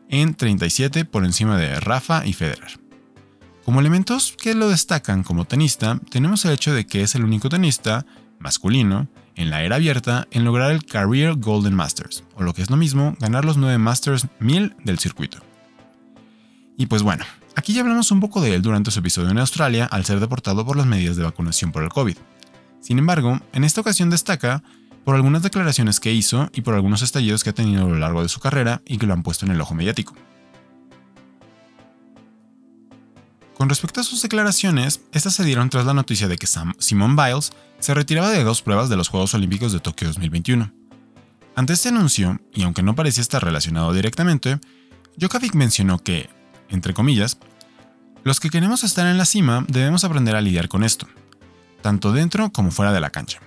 en 0.09 0.33
37 0.33 1.05
por 1.05 1.25
encima 1.25 1.57
de 1.57 1.79
Rafa 1.79 2.25
y 2.25 2.33
Federer. 2.33 2.79
Como 3.65 3.79
elementos 3.79 4.35
que 4.41 4.55
lo 4.55 4.69
destacan 4.69 5.23
como 5.23 5.45
tenista, 5.45 5.99
tenemos 6.09 6.43
el 6.45 6.51
hecho 6.51 6.73
de 6.73 6.85
que 6.85 7.01
es 7.01 7.15
el 7.15 7.23
único 7.23 7.49
tenista 7.49 8.05
masculino 8.39 9.07
en 9.35 9.49
la 9.49 9.63
era 9.63 9.77
abierta 9.77 10.27
en 10.31 10.43
lograr 10.43 10.71
el 10.71 10.85
Career 10.85 11.35
Golden 11.35 11.73
Masters, 11.73 12.23
o 12.35 12.43
lo 12.43 12.53
que 12.53 12.61
es 12.61 12.69
lo 12.69 12.77
mismo, 12.77 13.15
ganar 13.19 13.45
los 13.45 13.57
9 13.57 13.77
Masters 13.77 14.27
1000 14.39 14.75
del 14.83 14.99
circuito. 14.99 15.39
Y 16.77 16.87
pues 16.87 17.03
bueno, 17.03 17.23
aquí 17.55 17.73
ya 17.73 17.81
hablamos 17.81 18.11
un 18.11 18.19
poco 18.19 18.41
de 18.41 18.55
él 18.55 18.61
durante 18.61 18.91
su 18.91 18.99
episodio 18.99 19.29
en 19.29 19.37
Australia 19.37 19.85
al 19.85 20.05
ser 20.05 20.19
deportado 20.19 20.65
por 20.65 20.75
las 20.75 20.85
medidas 20.85 21.15
de 21.15 21.23
vacunación 21.23 21.71
por 21.71 21.83
el 21.83 21.89
COVID. 21.89 22.17
Sin 22.79 22.99
embargo, 22.99 23.39
en 23.53 23.63
esta 23.63 23.81
ocasión 23.81 24.09
destaca 24.09 24.63
por 25.03 25.15
algunas 25.15 25.43
declaraciones 25.43 25.99
que 25.99 26.13
hizo 26.13 26.49
y 26.53 26.61
por 26.61 26.75
algunos 26.75 27.01
estallidos 27.01 27.43
que 27.43 27.51
ha 27.51 27.53
tenido 27.53 27.85
a 27.85 27.89
lo 27.89 27.95
largo 27.95 28.23
de 28.23 28.29
su 28.29 28.39
carrera 28.39 28.81
y 28.85 28.97
que 28.97 29.05
lo 29.05 29.13
han 29.13 29.23
puesto 29.23 29.45
en 29.45 29.51
el 29.51 29.61
ojo 29.61 29.75
mediático. 29.75 30.15
Con 33.63 33.69
respecto 33.69 34.01
a 34.01 34.03
sus 34.03 34.21
declaraciones, 34.21 34.99
estas 35.13 35.35
se 35.35 35.45
dieron 35.45 35.69
tras 35.69 35.85
la 35.85 35.93
noticia 35.93 36.27
de 36.27 36.35
que 36.35 36.47
Sam 36.47 36.73
Simone 36.79 37.15
Biles 37.15 37.53
se 37.79 37.93
retiraba 37.93 38.29
de 38.29 38.43
dos 38.43 38.61
pruebas 38.61 38.89
de 38.89 38.97
los 38.97 39.07
Juegos 39.07 39.33
Olímpicos 39.35 39.71
de 39.71 39.79
Tokio 39.79 40.09
2021. 40.09 40.69
Ante 41.55 41.71
este 41.71 41.87
anuncio, 41.87 42.41
y 42.53 42.63
aunque 42.63 42.83
no 42.83 42.93
parecía 42.93 43.21
estar 43.21 43.41
relacionado 43.41 43.93
directamente, 43.93 44.59
Djokovic 45.15 45.55
mencionó 45.55 45.97
que, 45.97 46.29
entre 46.67 46.93
comillas, 46.93 47.37
los 48.25 48.41
que 48.41 48.49
queremos 48.49 48.83
estar 48.83 49.07
en 49.07 49.17
la 49.17 49.23
cima 49.23 49.65
debemos 49.69 50.03
aprender 50.03 50.35
a 50.35 50.41
lidiar 50.41 50.67
con 50.67 50.83
esto, 50.83 51.07
tanto 51.81 52.11
dentro 52.11 52.51
como 52.51 52.69
fuera 52.69 52.91
de 52.91 52.99
la 52.99 53.11
cancha. 53.11 53.39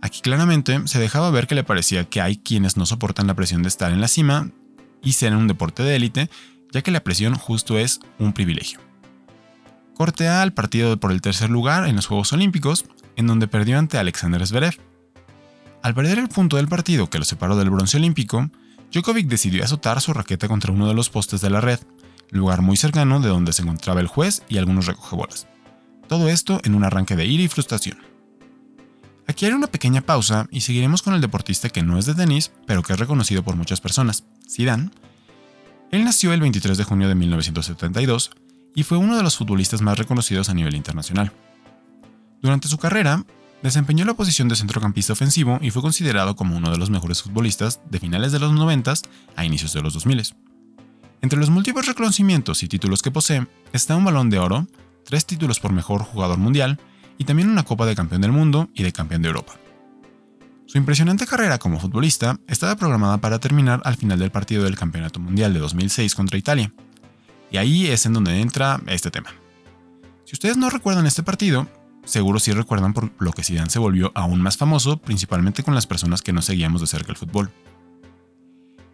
Aquí 0.00 0.20
claramente 0.20 0.86
se 0.86 1.00
dejaba 1.00 1.32
ver 1.32 1.48
que 1.48 1.56
le 1.56 1.64
parecía 1.64 2.08
que 2.08 2.20
hay 2.20 2.36
quienes 2.36 2.76
no 2.76 2.86
soportan 2.86 3.26
la 3.26 3.34
presión 3.34 3.62
de 3.62 3.68
estar 3.68 3.90
en 3.90 4.00
la 4.00 4.06
cima 4.06 4.48
y 5.02 5.14
ser 5.14 5.34
un 5.34 5.48
deporte 5.48 5.82
de 5.82 5.96
élite, 5.96 6.30
ya 6.70 6.82
que 6.82 6.92
la 6.92 7.02
presión 7.02 7.34
justo 7.34 7.80
es 7.80 7.98
un 8.20 8.32
privilegio. 8.32 8.89
Cortea 10.00 10.40
al 10.40 10.54
partido 10.54 10.98
por 10.98 11.12
el 11.12 11.20
tercer 11.20 11.50
lugar 11.50 11.86
en 11.86 11.94
los 11.94 12.06
Juegos 12.06 12.32
Olímpicos, 12.32 12.86
en 13.16 13.26
donde 13.26 13.48
perdió 13.48 13.78
ante 13.78 13.98
Alexander 13.98 14.46
Zverev. 14.46 14.78
Al 15.82 15.94
perder 15.94 16.18
el 16.18 16.30
punto 16.30 16.56
del 16.56 16.68
partido 16.68 17.10
que 17.10 17.18
lo 17.18 17.26
separó 17.26 17.54
del 17.54 17.68
bronce 17.68 17.98
olímpico, 17.98 18.48
Djokovic 18.90 19.28
decidió 19.28 19.62
azotar 19.62 20.00
su 20.00 20.14
raqueta 20.14 20.48
contra 20.48 20.72
uno 20.72 20.88
de 20.88 20.94
los 20.94 21.10
postes 21.10 21.42
de 21.42 21.50
la 21.50 21.60
red, 21.60 21.80
lugar 22.30 22.62
muy 22.62 22.78
cercano 22.78 23.20
de 23.20 23.28
donde 23.28 23.52
se 23.52 23.60
encontraba 23.60 24.00
el 24.00 24.06
juez 24.06 24.42
y 24.48 24.56
algunos 24.56 24.86
recogebolas. 24.86 25.46
Todo 26.08 26.30
esto 26.30 26.62
en 26.64 26.74
un 26.74 26.84
arranque 26.84 27.14
de 27.14 27.26
ira 27.26 27.42
y 27.42 27.48
frustración. 27.48 27.98
Aquí 29.26 29.44
haré 29.44 29.54
una 29.54 29.66
pequeña 29.66 30.00
pausa 30.00 30.46
y 30.50 30.62
seguiremos 30.62 31.02
con 31.02 31.12
el 31.12 31.20
deportista 31.20 31.68
que 31.68 31.82
no 31.82 31.98
es 31.98 32.06
de 32.06 32.14
tenis, 32.14 32.52
pero 32.66 32.82
que 32.82 32.94
es 32.94 32.98
reconocido 32.98 33.42
por 33.42 33.56
muchas 33.56 33.82
personas, 33.82 34.24
Zidane. 34.50 34.92
Él 35.90 36.04
nació 36.04 36.32
el 36.32 36.40
23 36.40 36.78
de 36.78 36.84
junio 36.84 37.06
de 37.06 37.16
1972 37.16 38.30
y 38.74 38.82
fue 38.82 38.98
uno 38.98 39.16
de 39.16 39.22
los 39.22 39.36
futbolistas 39.36 39.82
más 39.82 39.98
reconocidos 39.98 40.48
a 40.48 40.54
nivel 40.54 40.74
internacional. 40.74 41.32
Durante 42.40 42.68
su 42.68 42.78
carrera, 42.78 43.24
desempeñó 43.62 44.04
la 44.04 44.14
posición 44.14 44.48
de 44.48 44.56
centrocampista 44.56 45.12
ofensivo 45.12 45.58
y 45.60 45.70
fue 45.70 45.82
considerado 45.82 46.36
como 46.36 46.56
uno 46.56 46.70
de 46.70 46.78
los 46.78 46.90
mejores 46.90 47.22
futbolistas 47.22 47.80
de 47.90 48.00
finales 48.00 48.32
de 48.32 48.38
los 48.38 48.52
90 48.52 48.94
a 49.36 49.44
inicios 49.44 49.72
de 49.72 49.82
los 49.82 49.94
2000. 49.94 50.34
Entre 51.22 51.38
los 51.38 51.50
múltiples 51.50 51.86
reconocimientos 51.86 52.62
y 52.62 52.68
títulos 52.68 53.02
que 53.02 53.10
posee 53.10 53.46
está 53.72 53.96
un 53.96 54.04
balón 54.04 54.30
de 54.30 54.38
oro, 54.38 54.66
tres 55.04 55.26
títulos 55.26 55.60
por 55.60 55.72
mejor 55.72 56.02
jugador 56.02 56.38
mundial 56.38 56.80
y 57.18 57.24
también 57.24 57.50
una 57.50 57.64
Copa 57.64 57.84
de 57.84 57.94
Campeón 57.94 58.22
del 58.22 58.32
Mundo 58.32 58.70
y 58.74 58.82
de 58.82 58.92
Campeón 58.92 59.22
de 59.22 59.28
Europa. 59.28 59.52
Su 60.64 60.78
impresionante 60.78 61.26
carrera 61.26 61.58
como 61.58 61.80
futbolista 61.80 62.38
estaba 62.46 62.76
programada 62.76 63.18
para 63.18 63.40
terminar 63.40 63.82
al 63.84 63.96
final 63.96 64.18
del 64.18 64.30
partido 64.30 64.62
del 64.62 64.76
Campeonato 64.76 65.20
Mundial 65.20 65.52
de 65.52 65.58
2006 65.58 66.14
contra 66.14 66.38
Italia. 66.38 66.72
Y 67.50 67.56
ahí 67.56 67.88
es 67.88 68.06
en 68.06 68.12
donde 68.12 68.40
entra 68.40 68.80
este 68.86 69.10
tema. 69.10 69.30
Si 70.24 70.34
ustedes 70.34 70.56
no 70.56 70.70
recuerdan 70.70 71.06
este 71.06 71.22
partido, 71.22 71.68
seguro 72.04 72.38
sí 72.38 72.52
recuerdan 72.52 72.92
por 72.92 73.10
lo 73.18 73.32
que 73.32 73.42
Zidane 73.42 73.70
se 73.70 73.78
volvió 73.78 74.12
aún 74.14 74.40
más 74.40 74.56
famoso, 74.56 74.96
principalmente 74.96 75.62
con 75.62 75.74
las 75.74 75.86
personas 75.86 76.22
que 76.22 76.32
no 76.32 76.42
seguíamos 76.42 76.80
de 76.80 76.86
cerca 76.86 77.10
el 77.10 77.18
fútbol. 77.18 77.50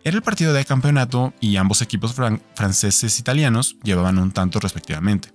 Era 0.02 0.16
el 0.16 0.22
partido 0.22 0.52
de 0.52 0.64
campeonato 0.64 1.34
y 1.40 1.56
ambos 1.56 1.82
equipos 1.82 2.14
franceses 2.54 3.18
e 3.18 3.20
italianos 3.20 3.76
llevaban 3.82 4.18
un 4.18 4.30
tanto 4.30 4.60
respectivamente. 4.60 5.32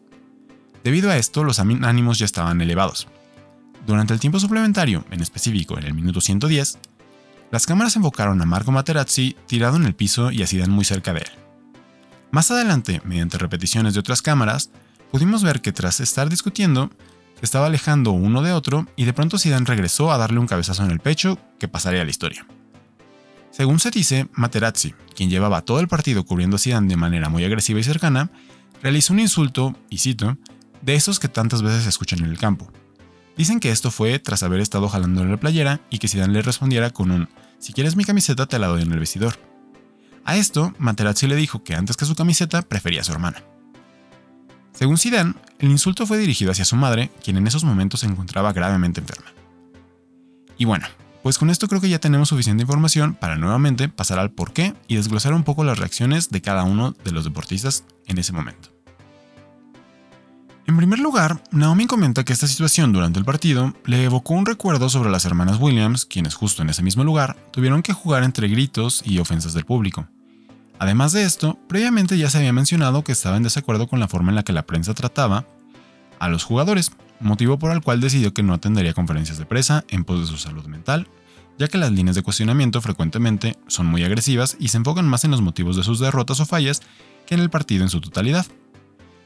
Debido 0.84 1.12
a 1.12 1.18
esto, 1.18 1.44
los 1.44 1.60
ánimos 1.60 2.18
ya 2.18 2.26
estaban 2.26 2.62
elevados. 2.62 3.08
Durante 3.86 4.14
el 4.14 4.20
tiempo 4.20 4.40
suplementario, 4.40 5.06
en 5.12 5.22
específico 5.22 5.78
en 5.78 5.84
el 5.84 5.94
minuto 5.94 6.22
110, 6.22 6.80
las 7.52 7.66
cámaras 7.66 7.96
enfocaron 7.98 8.42
a 8.42 8.46
Marco 8.46 8.72
Materazzi 8.72 9.36
tirado 9.46 9.76
en 9.76 9.84
el 9.84 9.94
piso 9.94 10.32
y 10.32 10.42
a 10.42 10.48
Zidane 10.48 10.74
muy 10.74 10.86
cerca 10.86 11.14
de 11.14 11.20
él. 11.20 11.41
Más 12.32 12.50
adelante, 12.50 13.02
mediante 13.04 13.38
repeticiones 13.38 13.94
de 13.94 14.00
otras 14.00 14.22
cámaras, 14.22 14.72
pudimos 15.12 15.44
ver 15.44 15.62
que 15.62 15.74
tras 15.74 16.00
estar 16.00 16.30
discutiendo, 16.30 16.90
se 17.38 17.46
estaba 17.46 17.66
alejando 17.66 18.12
uno 18.12 18.42
de 18.42 18.54
otro 18.54 18.88
y 18.96 19.04
de 19.04 19.14
pronto 19.14 19.38
Zidane 19.38 19.66
regresó 19.66 20.12
a 20.12 20.18
darle 20.18 20.40
un 20.40 20.48
cabezazo 20.48 20.84
en 20.86 20.92
el 20.92 21.00
pecho 21.02 21.38
que 21.60 21.68
pasaría 21.68 22.02
a 22.02 22.06
la 22.06 22.12
historia. 22.12 22.46
Según 23.52 23.82
se 23.82 23.92
dice, 23.92 24.30
Materazzi, 24.32 24.94
quien 25.14 25.30
llevaba 25.30 25.64
todo 25.64 25.82
el 25.82 25.90
partido 25.90 26.24
cubriendo 26.24 26.56
a 26.56 26.60
Zidane 26.60 26.88
de 26.88 26.96
manera 26.96 27.28
muy 27.28 27.44
agresiva 27.44 27.82
y 27.82 27.84
cercana, 27.84 28.32
realizó 28.82 29.12
un 29.12 29.20
insulto, 29.20 29.76
y 29.90 29.98
cito, 29.98 30.38
de 30.82 30.96
esos 30.96 31.20
que 31.20 31.28
tantas 31.28 31.62
veces 31.62 31.84
se 31.84 31.90
escuchan 31.90 32.20
en 32.20 32.30
el 32.30 32.38
campo. 32.38 32.72
Dicen 33.36 33.60
que 33.60 33.72
esto 33.72 33.92
fue 33.92 34.20
tras 34.20 34.44
haber 34.44 34.62
estado 34.62 34.88
jalando 34.88 35.22
en 35.22 35.32
la 35.32 35.38
playera 35.38 35.82
y 35.90 36.00
que 36.00 36.08
Zidane 36.08 36.34
le 36.34 36.42
respondiera 36.42 36.92
con 36.92 37.12
un 37.12 37.28
si 37.60 37.74
quieres 37.74 37.96
mi 37.96 38.06
camiseta 38.06 38.48
te 38.48 38.58
la 38.58 38.68
doy 38.68 38.82
en 38.82 38.92
el 38.92 39.00
vestidor. 39.00 39.51
A 40.26 40.38
esto, 40.38 40.74
Materazzi 40.78 41.28
le 41.28 41.36
dijo 41.36 41.64
que 41.64 41.76
antes 41.76 41.98
que 41.98 42.06
su 42.06 42.16
camiseta 42.16 42.62
prefería 42.62 43.02
a 43.02 43.04
su 43.04 43.12
hermana. 43.12 43.44
Según 44.74 44.98
Zidane, 44.98 45.34
el 45.60 45.70
insulto 45.70 46.06
fue 46.08 46.18
dirigido 46.18 46.52
hacia 46.52 46.66
su 46.66 46.76
madre, 46.76 47.12
quien 47.24 47.38
en 47.38 47.48
esos 47.48 47.64
momentos 47.64 48.00
se 48.00 48.08
encontraba 48.08 48.54
gravemente 48.54 49.02
enferma. 49.02 49.32
Y 50.58 50.66
bueno, 50.66 50.88
Pues 51.24 51.38
con 51.38 51.52
esto 51.52 51.68
creo 51.68 51.80
que 51.80 51.90
ya 51.90 52.00
tenemos 52.00 52.30
suficiente 52.30 52.64
información 52.64 53.14
para 53.14 53.36
nuevamente 53.36 53.90
pasar 53.90 54.18
al 54.18 54.32
por 54.32 54.54
qué 54.54 54.74
y 54.88 54.96
desglosar 54.96 55.34
un 55.34 55.44
poco 55.44 55.64
las 55.64 55.78
reacciones 55.78 56.30
de 56.30 56.42
cada 56.42 56.64
uno 56.64 56.94
de 57.04 57.12
los 57.12 57.24
deportistas 57.24 57.84
en 58.08 58.18
ese 58.18 58.34
momento. 58.34 58.71
En 60.72 60.78
primer 60.78 61.00
lugar, 61.00 61.44
Naomi 61.52 61.86
comenta 61.86 62.24
que 62.24 62.32
esta 62.32 62.48
situación 62.48 62.94
durante 62.94 63.20
el 63.20 63.26
partido 63.26 63.74
le 63.84 64.06
evocó 64.06 64.36
un 64.36 64.46
recuerdo 64.46 64.88
sobre 64.88 65.12
las 65.12 65.26
hermanas 65.26 65.60
Williams, 65.60 66.06
quienes 66.06 66.34
justo 66.34 66.62
en 66.62 66.70
ese 66.70 66.82
mismo 66.82 67.04
lugar 67.04 67.36
tuvieron 67.52 67.84
que 67.84 67.92
jugar 67.92 68.24
entre 68.24 68.48
gritos 68.48 69.02
y 69.06 69.20
ofensas 69.20 69.54
del 69.54 69.66
público. 69.66 70.08
Además 70.80 71.12
de 71.12 71.24
esto, 71.24 71.60
previamente 71.68 72.18
ya 72.18 72.30
se 72.30 72.38
había 72.38 72.54
mencionado 72.54 73.04
que 73.04 73.12
estaba 73.12 73.36
en 73.36 73.44
desacuerdo 73.44 73.90
con 73.90 74.00
la 74.00 74.08
forma 74.08 74.32
en 74.32 74.36
la 74.36 74.44
que 74.44 74.54
la 74.54 74.66
prensa 74.66 74.94
trataba 74.94 75.46
a 76.20 76.30
los 76.30 76.46
jugadores, 76.46 76.94
motivo 77.20 77.60
por 77.60 77.72
el 77.72 77.82
cual 77.82 78.00
decidió 78.00 78.34
que 78.34 78.42
no 78.42 78.54
atendería 78.54 78.94
conferencias 78.94 79.38
de 79.40 79.46
prensa 79.46 79.84
en 79.90 80.06
pos 80.06 80.22
de 80.22 80.28
su 80.28 80.38
salud 80.38 80.68
mental, 80.68 81.10
ya 81.60 81.68
que 81.68 81.80
las 81.80 81.92
líneas 81.92 82.16
de 82.16 82.24
cuestionamiento 82.24 82.80
frecuentemente 82.80 83.58
son 83.68 83.88
muy 83.88 84.06
agresivas 84.06 84.56
y 84.58 84.70
se 84.70 84.78
enfocan 84.78 85.06
más 85.06 85.26
en 85.26 85.32
los 85.32 85.42
motivos 85.42 85.76
de 85.76 85.84
sus 85.84 86.00
derrotas 86.00 86.40
o 86.40 86.46
fallas 86.46 86.82
que 87.26 87.36
en 87.36 87.42
el 87.42 87.50
partido 87.50 87.84
en 87.84 87.90
su 87.90 88.00
totalidad. 88.00 88.46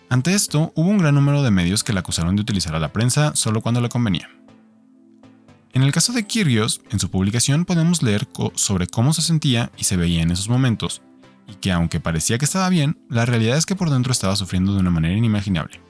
Ante 0.10 0.34
esto, 0.34 0.72
hubo 0.76 0.90
un 0.90 1.00
gran 1.00 1.16
número 1.16 1.42
de 1.42 1.52
medios 1.52 1.84
que 1.84 1.94
la 1.94 2.02
acusaron 2.02 2.36
de 2.36 2.42
utilizar 2.42 2.76
a 2.76 2.80
la 2.80 2.94
prensa 2.94 3.36
solo 3.36 3.62
cuando 3.62 3.82
le 3.82 3.90
convenía. 3.90 4.30
En 5.74 5.84
el 5.84 5.92
caso 5.92 6.14
de 6.14 6.26
Kyrgios, 6.26 6.82
en 6.92 7.00
su 7.00 7.10
publicación 7.10 7.66
podemos 7.66 8.02
leer 8.02 8.28
sobre 8.54 8.88
cómo 8.88 9.14
se 9.14 9.22
sentía 9.22 9.72
y 9.78 9.84
se 9.84 9.98
veía 9.98 10.22
en 10.22 10.32
esos 10.32 10.48
momentos, 10.48 11.02
y 11.48 11.56
que 11.56 11.72
aunque 11.72 12.00
parecía 12.00 12.38
que 12.38 12.46
estaba 12.46 12.70
bien, 12.70 12.98
la 13.10 13.26
realidad 13.26 13.58
es 13.58 13.66
que 13.66 13.76
por 13.76 13.90
dentro 13.90 14.12
estaba 14.12 14.36
sufriendo 14.36 14.74
de 14.74 14.80
una 14.80 14.92
manera 14.92 15.16
inimaginable. 15.16 15.82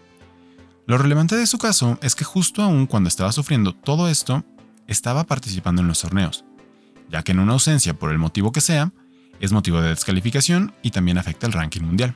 Lo 0.88 0.97
relevante 0.97 1.36
de 1.36 1.45
su 1.45 1.58
caso 1.58 1.99
es 2.01 2.15
que 2.15 2.23
justo 2.23 2.63
aún 2.63 2.88
cuando 2.88 3.10
estaba 3.10 3.32
sufriendo 3.32 3.73
todo 3.73 4.08
esto, 4.10 4.43
estaba 4.88 5.25
participando 5.25 5.82
en 5.82 5.88
los 5.88 5.99
torneos, 5.99 6.45
ya 7.10 7.21
que 7.23 7.34
en 7.34 7.39
una 7.39 7.54
ausencia 7.54 7.93
por 7.93 8.12
el 8.12 8.17
motivo 8.17 8.51
que 8.51 8.62
sea, 8.62 8.91
es 9.39 9.51
motivo 9.51 9.82
de 9.82 9.89
descalificación 9.89 10.73
y 10.82 10.91
también 10.91 11.17
afecta 11.17 11.47
el 11.47 11.54
ranking 11.54 11.82
mundial. 11.82 12.15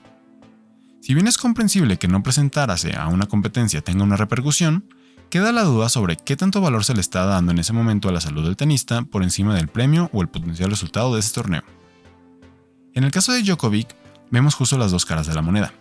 Si 1.02 1.14
bien 1.14 1.28
es 1.28 1.38
comprensible 1.38 1.98
que 1.98 2.08
no 2.08 2.24
presentarse 2.24 2.96
a 2.96 3.08
una 3.08 3.26
competencia 3.26 3.82
tenga 3.82 4.04
una 4.04 4.18
repercusión, 4.18 4.84
queda 5.30 5.52
la 5.52 5.64
duda 5.64 5.88
sobre 5.88 6.18
qué 6.18 6.36
tanto 6.36 6.60
valor 6.60 6.84
se 6.84 6.94
le 6.94 7.02
está 7.02 7.26
dando 7.26 7.52
en 7.52 7.60
ese 7.60 7.74
momento 7.74 8.10
a 8.10 8.12
la 8.12 8.22
salud 8.22 8.44
del 8.44 8.58
tenista 8.58 9.04
por 9.04 9.24
encima 9.24 9.56
del 9.56 9.70
premio 9.70 10.10
o 10.12 10.22
el 10.22 10.28
potencial 10.28 10.70
resultado 10.70 11.14
de 11.14 11.22
ese 11.22 11.34
torneo. 11.34 11.64
En 12.94 13.06
el 13.06 13.12
caso 13.12 13.32
de 13.32 13.44
Djokovic, 13.44 13.96
vemos 14.30 14.56
justo 14.56 14.78
las 14.78 14.92
dos 14.92 15.06
caras 15.06 15.28
de 15.28 15.36
la 15.36 15.42
moneda. 15.42 15.74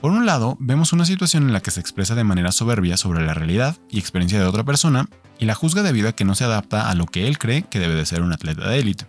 Por 0.00 0.10
un 0.10 0.24
lado, 0.24 0.56
vemos 0.58 0.92
una 0.92 1.04
situación 1.04 1.44
en 1.44 1.52
la 1.52 1.60
que 1.60 1.70
se 1.70 1.80
expresa 1.80 2.14
de 2.14 2.24
manera 2.24 2.52
soberbia 2.52 2.96
sobre 2.96 3.24
la 3.24 3.34
realidad 3.34 3.76
y 3.90 3.98
experiencia 3.98 4.38
de 4.38 4.46
otra 4.46 4.64
persona 4.64 5.08
y 5.38 5.44
la 5.44 5.54
juzga 5.54 5.82
debido 5.82 6.08
a 6.08 6.12
que 6.12 6.24
no 6.24 6.34
se 6.34 6.44
adapta 6.44 6.88
a 6.88 6.94
lo 6.94 7.06
que 7.06 7.26
él 7.26 7.38
cree 7.38 7.62
que 7.62 7.78
debe 7.78 7.94
de 7.94 8.06
ser 8.06 8.22
un 8.22 8.32
atleta 8.32 8.68
de 8.68 8.78
élite. 8.78 9.06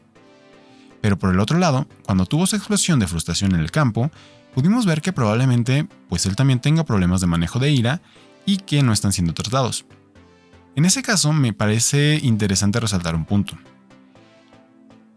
Pero 1.02 1.18
por 1.18 1.34
el 1.34 1.40
otro 1.40 1.58
lado, 1.58 1.88
cuando 2.04 2.26
tuvo 2.26 2.48
su 2.48 2.56
explosión 2.56 3.00
de 3.00 3.08
frustración 3.08 3.54
en 3.54 3.62
el 3.62 3.72
campo, 3.72 4.12
pudimos 4.54 4.86
ver 4.86 5.02
que 5.02 5.14
probablemente 5.14 5.88
pues 6.10 6.26
él 6.26 6.36
también 6.36 6.60
tenga 6.60 6.84
problemas 6.84 7.22
de 7.22 7.28
manejo 7.28 7.60
de 7.60 7.72
ira 7.72 8.02
y 8.46 8.58
que 8.58 8.82
no 8.84 8.94
están 8.94 9.14
siendo 9.14 9.34
tratados. 9.34 9.86
En 10.76 10.86
ese 10.86 11.02
caso 11.02 11.34
me 11.34 11.54
parece 11.54 12.20
interesante 12.22 12.80
resaltar 12.80 13.16
un 13.16 13.26
punto. 13.26 13.58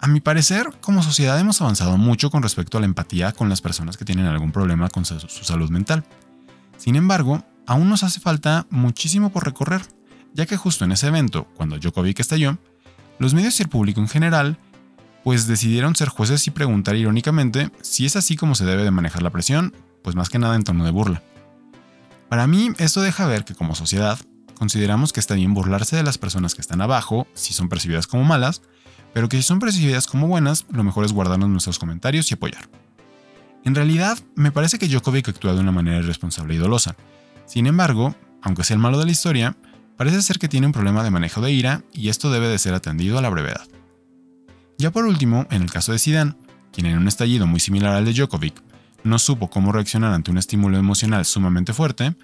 A 0.03 0.07
mi 0.07 0.21
parecer, 0.21 0.71
como 0.81 1.03
sociedad 1.03 1.39
hemos 1.39 1.61
avanzado 1.61 1.99
mucho 1.99 2.31
con 2.31 2.43
respecto 2.43 2.79
a 2.79 2.81
la 2.81 2.87
empatía 2.87 3.33
con 3.33 3.51
las 3.51 3.61
personas 3.61 3.99
que 3.99 4.07
tienen 4.07 4.25
algún 4.25 4.51
problema 4.51 4.89
con 4.89 5.05
su, 5.05 5.19
salud 5.29 5.69
mental. 5.69 6.05
Sin 6.79 6.97
embargo, 6.97 7.45
aún 7.67 7.91
nos 7.91 8.03
hace 8.03 8.19
falta 8.19 8.67
muchísimo 8.71 9.31
por 9.31 9.45
recorrer, 9.45 9.83
ya 10.33 10.47
que 10.47 10.57
justo 10.57 10.87
en 10.87 10.93
ese 10.93 11.09
evento, 11.09 11.47
cuando 11.55 11.77
Djokovic 11.77 12.21
estalló, 12.21 12.57
los 13.19 13.35
medios 13.35 13.61
y 13.61 13.65
el 13.65 13.69
público 13.69 14.01
en 14.01 14.09
general 14.09 14.57
pues 15.25 15.47
decidieron 15.47 15.97
ser 15.97 16.09
jueces 16.09 16.47
y 16.47 16.51
preguntar 16.51 16.97
irónicamente 16.97 17.71
si 17.83 18.07
es 18.07 18.17
así 18.17 18.37
como 18.37 18.55
se 18.55 18.65
debe 18.65 18.85
de 18.85 18.91
manejar 18.91 19.23
la 19.23 19.31
presión, 19.31 19.75
pues 20.03 20.17
más 20.17 20.29
que 20.29 20.39
nada 20.39 20.57
en 20.57 20.65
tono 20.65 20.85
de 20.85 20.91
burla. 20.91 21.23
Para 22.29 22.47
mí, 22.47 22.71
esto 22.79 23.01
deja 23.01 23.27
ver 23.27 23.45
que 23.45 23.55
como 23.55 23.75
sociedad, 23.75 24.19
consideramos 24.55 25.13
que 25.13 25.21
está 25.21 25.35
bien 25.35 25.55
burlarse 25.55 25.97
de 25.97 26.03
las 26.03 26.19
personas 26.19 26.55
que 26.55 26.61
están 26.61 26.81
abajo 26.81 27.27
si 27.35 27.55
son 27.55 27.69
percibidas 27.69 28.07
como 28.07 28.25
malas, 28.25 28.63
pero 29.13 29.29
que 29.29 29.37
si 29.37 29.43
son 29.43 29.59
percibidas 29.59 30.07
como 30.07 30.29
buenas, 30.29 30.67
lo 30.71 30.85
mejor 30.85 31.05
es 31.05 31.13
guardarnos 31.13 31.49
nuestros 31.49 31.79
comentarios 31.79 32.31
y 32.31 32.35
apoyar. 32.35 32.69
En 33.65 33.75
realidad, 33.75 34.19
me 34.37 34.53
parece 34.53 34.79
que 34.79 34.89
Djokovic 34.89 35.29
actúa 35.29 35.55
de 35.55 35.61
una 35.61 35.73
manera 35.73 35.99
irresponsable 35.99 36.55
y 36.55 36.59
dolosa. 36.59 36.97
Sin 37.47 37.67
embargo, 37.67 38.15
aunque 38.43 38.65
sea 38.65 38.75
el 38.75 38.81
malo 38.81 38.99
de 38.99 39.05
la 39.05 39.11
historia, 39.11 39.57
parece 39.97 40.23
ser 40.23 40.39
que 40.39 40.49
tiene 40.49 40.67
un 40.67 40.73
problema 40.73 41.03
de 41.03 41.11
manejo 41.11 41.41
de 41.41 41.53
ira 41.53 41.83
y 41.93 42.09
esto 42.09 42.31
debe 42.31 42.49
de 42.49 42.59
ser 42.59 42.75
atendido 42.75 43.19
a 43.19 43.23
la 43.23 43.29
brevedad. 43.29 43.67
Ya 44.81 44.91
por 44.91 45.05
último, 45.05 45.47
en 45.51 45.61
el 45.61 45.71
caso 45.71 45.93
de 45.93 45.99
Zidane, 45.99 46.33
quien 46.73 46.87
en 46.87 46.97
un 46.97 47.07
estallido 47.07 47.47
muy 47.47 47.61
similar 47.61 47.95
al 47.97 48.07
de 48.07 48.15
Djokovic, 48.15 48.63
no 49.05 49.19
supo 49.19 49.51
cómo 49.51 49.73
reaccionar 49.73 50.15
ante 50.15 50.31
un 50.31 50.39
estímulo 50.39 50.79
emocional 50.79 51.27
sumamente 51.27 51.75
fuerte, 51.75 52.17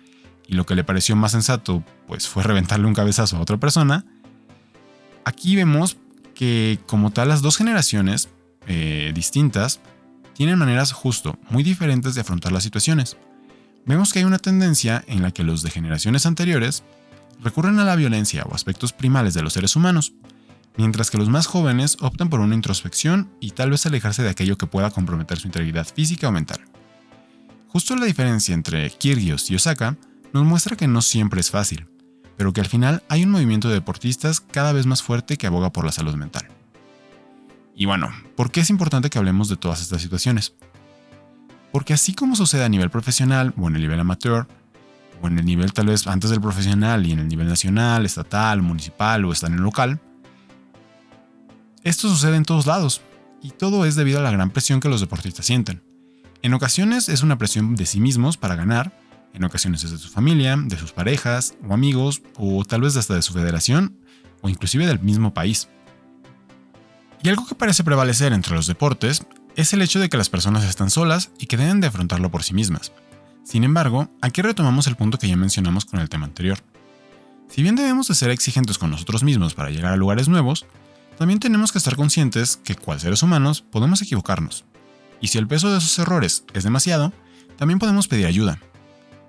y 0.48 0.54
lo 0.54 0.64
que 0.64 0.74
le 0.74 0.82
pareció 0.82 1.16
más 1.16 1.32
sensato 1.32 1.84
pues 2.06 2.26
fue 2.26 2.42
reventarle 2.42 2.86
un 2.86 2.94
cabezazo 2.94 3.36
a 3.36 3.40
otra 3.40 3.58
persona, 3.58 4.06
aquí 5.26 5.54
vemos 5.54 5.98
que 6.34 6.78
como 6.86 7.10
tal 7.10 7.28
las 7.28 7.42
dos 7.42 7.58
generaciones 7.58 8.30
eh, 8.66 9.12
distintas 9.14 9.80
tienen 10.32 10.58
maneras 10.58 10.92
justo 10.92 11.38
muy 11.50 11.62
diferentes 11.62 12.14
de 12.14 12.22
afrontar 12.22 12.52
las 12.52 12.62
situaciones. 12.62 13.18
Vemos 13.84 14.14
que 14.14 14.20
hay 14.20 14.24
una 14.24 14.38
tendencia 14.38 15.04
en 15.08 15.20
la 15.20 15.30
que 15.30 15.44
los 15.44 15.60
de 15.60 15.70
generaciones 15.70 16.24
anteriores 16.24 16.84
recurren 17.42 17.78
a 17.80 17.84
la 17.84 17.96
violencia 17.96 18.44
o 18.48 18.54
aspectos 18.54 18.94
primales 18.94 19.34
de 19.34 19.42
los 19.42 19.52
seres 19.52 19.76
humanos, 19.76 20.14
mientras 20.76 21.10
que 21.10 21.18
los 21.18 21.28
más 21.28 21.46
jóvenes 21.46 21.96
optan 22.00 22.28
por 22.28 22.40
una 22.40 22.54
introspección 22.54 23.30
y 23.40 23.52
tal 23.52 23.70
vez 23.70 23.86
alejarse 23.86 24.22
de 24.22 24.30
aquello 24.30 24.58
que 24.58 24.66
pueda 24.66 24.90
comprometer 24.90 25.38
su 25.38 25.48
integridad 25.48 25.86
física 25.86 26.28
o 26.28 26.32
mental. 26.32 26.60
Justo 27.68 27.96
la 27.96 28.06
diferencia 28.06 28.54
entre 28.54 28.90
Kyrgios 28.90 29.50
y 29.50 29.56
Osaka 29.56 29.96
nos 30.32 30.44
muestra 30.44 30.76
que 30.76 30.88
no 30.88 31.02
siempre 31.02 31.40
es 31.40 31.50
fácil, 31.50 31.86
pero 32.36 32.52
que 32.52 32.60
al 32.60 32.68
final 32.68 33.02
hay 33.08 33.24
un 33.24 33.30
movimiento 33.30 33.68
de 33.68 33.74
deportistas 33.74 34.40
cada 34.40 34.72
vez 34.72 34.86
más 34.86 35.02
fuerte 35.02 35.36
que 35.36 35.46
aboga 35.46 35.72
por 35.72 35.84
la 35.84 35.92
salud 35.92 36.14
mental. 36.14 36.48
Y 37.74 37.84
bueno, 37.84 38.10
¿por 38.36 38.50
qué 38.50 38.60
es 38.60 38.70
importante 38.70 39.10
que 39.10 39.18
hablemos 39.18 39.48
de 39.48 39.56
todas 39.56 39.82
estas 39.82 40.00
situaciones? 40.00 40.54
Porque 41.72 41.92
así 41.92 42.14
como 42.14 42.36
sucede 42.36 42.64
a 42.64 42.68
nivel 42.68 42.88
profesional 42.88 43.52
o 43.58 43.68
en 43.68 43.76
el 43.76 43.82
nivel 43.82 44.00
amateur, 44.00 44.46
o 45.20 45.28
en 45.28 45.38
el 45.38 45.44
nivel 45.44 45.72
tal 45.72 45.86
vez 45.86 46.06
antes 46.06 46.30
del 46.30 46.40
profesional 46.40 47.06
y 47.06 47.12
en 47.12 47.18
el 47.18 47.28
nivel 47.28 47.48
nacional, 47.48 48.06
estatal, 48.06 48.62
municipal 48.62 49.24
o 49.24 49.32
en 49.32 49.54
el 49.54 49.60
local, 49.60 50.00
esto 51.87 52.09
sucede 52.09 52.37
en 52.37 52.44
todos 52.44 52.66
lados, 52.66 53.01
y 53.40 53.51
todo 53.51 53.85
es 53.85 53.94
debido 53.94 54.18
a 54.18 54.22
la 54.22 54.33
gran 54.33 54.51
presión 54.51 54.81
que 54.81 54.88
los 54.88 55.01
deportistas 55.01 55.46
sienten. 55.46 55.85
En 56.42 56.53
ocasiones 56.53 57.09
es 57.09 57.22
una 57.22 57.38
presión 57.38 57.77
de 57.77 57.87
sí 57.87 58.01
mismos 58.01 58.37
para 58.37 58.57
ganar, 58.57 59.01
en 59.33 59.44
ocasiones 59.44 59.85
es 59.85 59.92
de 59.92 59.99
su 59.99 60.09
familia, 60.09 60.57
de 60.57 60.77
sus 60.77 60.90
parejas 60.90 61.55
o 61.64 61.72
amigos, 61.72 62.22
o 62.37 62.64
tal 62.64 62.81
vez 62.81 62.96
hasta 62.96 63.14
de 63.14 63.22
su 63.22 63.33
federación, 63.33 63.96
o 64.40 64.49
inclusive 64.49 64.85
del 64.85 64.99
mismo 64.99 65.33
país. 65.33 65.68
Y 67.22 67.29
algo 67.29 67.46
que 67.46 67.55
parece 67.55 67.85
prevalecer 67.85 68.33
entre 68.33 68.57
los 68.57 68.66
deportes 68.66 69.25
es 69.55 69.72
el 69.72 69.81
hecho 69.81 70.01
de 70.01 70.09
que 70.09 70.16
las 70.16 70.29
personas 70.29 70.64
están 70.64 70.90
solas 70.90 71.31
y 71.38 71.46
que 71.46 71.57
deben 71.57 71.81
de 71.81 71.87
afrontarlo 71.87 72.33
por 72.33 72.42
sí 72.42 72.53
mismas. 72.53 72.90
Sin 73.44 73.62
embargo, 73.62 74.11
aquí 74.20 74.42
retomamos 74.42 74.88
el 74.88 74.96
punto 74.96 75.18
que 75.18 75.29
ya 75.29 75.37
mencionamos 75.37 75.85
con 75.85 76.01
el 76.01 76.09
tema 76.09 76.27
anterior. 76.27 76.59
Si 77.49 77.62
bien 77.62 77.77
debemos 77.77 78.09
de 78.09 78.16
ser 78.16 78.31
exigentes 78.31 78.77
con 78.77 78.90
nosotros 78.90 79.22
mismos 79.22 79.55
para 79.55 79.70
llegar 79.70 79.92
a 79.92 79.96
lugares 79.96 80.29
nuevos, 80.29 80.66
también 81.18 81.40
tenemos 81.40 81.72
que 81.72 81.79
estar 81.79 81.96
conscientes 81.96 82.59
que, 82.59 82.74
cual 82.74 83.00
seres 83.00 83.22
humanos, 83.22 83.62
podemos 83.62 84.02
equivocarnos. 84.02 84.64
Y 85.20 85.29
si 85.29 85.38
el 85.38 85.46
peso 85.46 85.70
de 85.70 85.79
esos 85.79 85.98
errores 85.98 86.44
es 86.52 86.64
demasiado, 86.64 87.12
también 87.57 87.79
podemos 87.79 88.07
pedir 88.07 88.26
ayuda. 88.26 88.59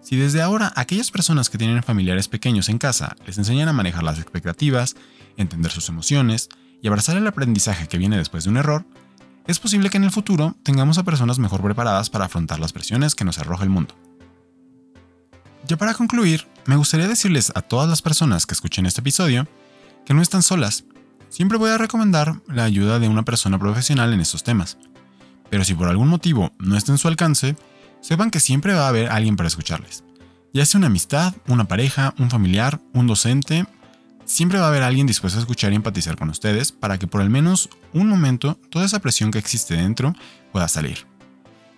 Si 0.01 0.15
desde 0.15 0.41
ahora 0.41 0.71
aquellas 0.75 1.11
personas 1.11 1.49
que 1.49 1.57
tienen 1.57 1.83
familiares 1.83 2.27
pequeños 2.27 2.69
en 2.69 2.77
casa 2.77 3.15
les 3.25 3.37
enseñan 3.37 3.69
a 3.69 3.73
manejar 3.73 4.03
las 4.03 4.19
expectativas, 4.19 4.95
entender 5.37 5.71
sus 5.71 5.89
emociones 5.89 6.49
y 6.81 6.87
abrazar 6.87 7.17
el 7.17 7.27
aprendizaje 7.27 7.87
que 7.87 7.97
viene 7.97 8.17
después 8.17 8.43
de 8.43 8.49
un 8.49 8.57
error, 8.57 8.85
es 9.47 9.59
posible 9.59 9.89
que 9.89 9.97
en 9.97 10.03
el 10.03 10.11
futuro 10.11 10.55
tengamos 10.63 10.97
a 10.97 11.03
personas 11.03 11.39
mejor 11.39 11.61
preparadas 11.61 12.09
para 12.09 12.25
afrontar 12.25 12.59
las 12.59 12.73
presiones 12.73 13.15
que 13.15 13.23
nos 13.25 13.39
arroja 13.39 13.63
el 13.63 13.69
mundo. 13.69 13.95
Ya 15.67 15.77
para 15.77 15.93
concluir, 15.93 16.47
me 16.65 16.75
gustaría 16.75 17.07
decirles 17.07 17.51
a 17.55 17.61
todas 17.61 17.89
las 17.89 18.01
personas 18.01 18.45
que 18.45 18.53
escuchen 18.53 18.85
este 18.85 19.01
episodio 19.01 19.47
que 20.05 20.13
no 20.13 20.21
están 20.21 20.43
solas 20.43 20.85
Siempre 21.37 21.59
voy 21.59 21.69
a 21.69 21.77
recomendar 21.77 22.41
la 22.47 22.63
ayuda 22.63 22.97
de 22.97 23.07
una 23.07 23.21
persona 23.21 23.59
profesional 23.59 24.11
en 24.11 24.21
estos 24.21 24.41
temas. 24.41 24.79
Pero 25.51 25.63
si 25.63 25.75
por 25.75 25.87
algún 25.87 26.07
motivo 26.07 26.51
no 26.57 26.75
está 26.75 26.91
en 26.91 26.97
su 26.97 27.07
alcance, 27.07 27.55
sepan 28.01 28.31
que 28.31 28.39
siempre 28.39 28.73
va 28.73 28.85
a 28.85 28.87
haber 28.87 29.09
alguien 29.09 29.35
para 29.35 29.45
escucharles. 29.45 30.03
Ya 30.51 30.65
sea 30.65 30.79
una 30.79 30.87
amistad, 30.87 31.35
una 31.47 31.67
pareja, 31.67 32.15
un 32.17 32.31
familiar, 32.31 32.81
un 32.95 33.05
docente, 33.05 33.67
siempre 34.25 34.57
va 34.57 34.65
a 34.65 34.69
haber 34.69 34.81
alguien 34.81 35.05
dispuesto 35.05 35.37
a 35.37 35.41
escuchar 35.43 35.71
y 35.73 35.75
empatizar 35.75 36.17
con 36.17 36.31
ustedes 36.31 36.71
para 36.71 36.97
que 36.97 37.05
por 37.05 37.21
al 37.21 37.29
menos 37.29 37.69
un 37.93 38.09
momento 38.09 38.59
toda 38.71 38.85
esa 38.85 38.97
presión 38.97 39.29
que 39.29 39.37
existe 39.37 39.75
dentro 39.75 40.15
pueda 40.51 40.67
salir. 40.67 41.05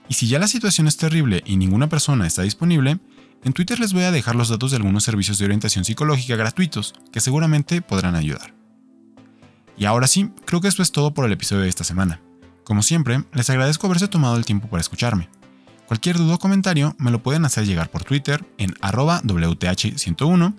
Y 0.07 0.13
si 0.13 0.29
ya 0.29 0.39
la 0.39 0.47
situación 0.47 0.87
es 0.87 0.95
terrible 0.95 1.43
y 1.45 1.57
ninguna 1.57 1.89
persona 1.89 2.25
está 2.25 2.43
disponible, 2.43 2.99
en 3.43 3.51
Twitter 3.51 3.77
les 3.77 3.91
voy 3.91 4.03
a 4.03 4.11
dejar 4.11 4.37
los 4.37 4.47
datos 4.47 4.71
de 4.71 4.77
algunos 4.77 5.03
servicios 5.03 5.37
de 5.37 5.43
orientación 5.43 5.83
psicológica 5.83 6.37
gratuitos 6.37 6.93
que 7.11 7.19
seguramente 7.19 7.81
podrán 7.81 8.15
ayudar. 8.15 8.57
Y 9.79 9.85
ahora 9.85 10.07
sí, 10.07 10.29
creo 10.45 10.59
que 10.59 10.67
esto 10.67 10.83
es 10.83 10.91
todo 10.91 11.13
por 11.13 11.25
el 11.25 11.31
episodio 11.31 11.63
de 11.63 11.69
esta 11.69 11.85
semana. 11.85 12.19
Como 12.65 12.83
siempre, 12.83 13.23
les 13.33 13.49
agradezco 13.49 13.87
haberse 13.87 14.09
tomado 14.09 14.35
el 14.35 14.45
tiempo 14.45 14.67
para 14.67 14.81
escucharme. 14.81 15.29
Cualquier 15.87 16.17
duda 16.17 16.35
o 16.35 16.39
comentario 16.39 16.95
me 16.99 17.11
lo 17.11 17.23
pueden 17.23 17.45
hacer 17.45 17.65
llegar 17.65 17.89
por 17.89 18.03
Twitter 18.03 18.45
en 18.57 18.75
arroba 18.81 19.21
WTH101 19.23 20.55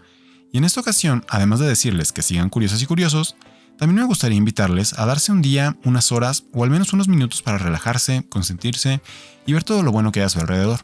y 0.53 0.59
en 0.59 0.65
esta 0.65 0.81
ocasión, 0.81 1.25
además 1.29 1.61
de 1.61 1.69
decirles 1.69 2.13
que 2.13 2.23
sigan 2.23 2.49
curiosos 2.49 2.83
y 2.83 2.87
curiosos, 2.87 3.37
también 3.79 4.01
me 4.01 4.07
gustaría 4.07 4.39
invitarles 4.39 4.99
a 4.99 5.05
darse 5.07 5.33
un 5.33 5.43
día, 5.43 5.77
unas 5.85 6.11
horas 6.13 6.45
o 6.53 6.65
al 6.65 6.71
menos 6.71 6.93
unos 6.95 7.07
minutos 7.07 7.43
para 7.43 7.59
relajarse, 7.59 8.27
consentirse 8.29 9.03
y 9.47 9.53
ver 9.53 9.65
todo 9.65 9.83
lo 9.83 9.93
bueno 9.93 10.13
que 10.13 10.21
hay 10.21 10.27
a 10.27 10.31
su 10.31 10.41
alrededor. 10.41 10.81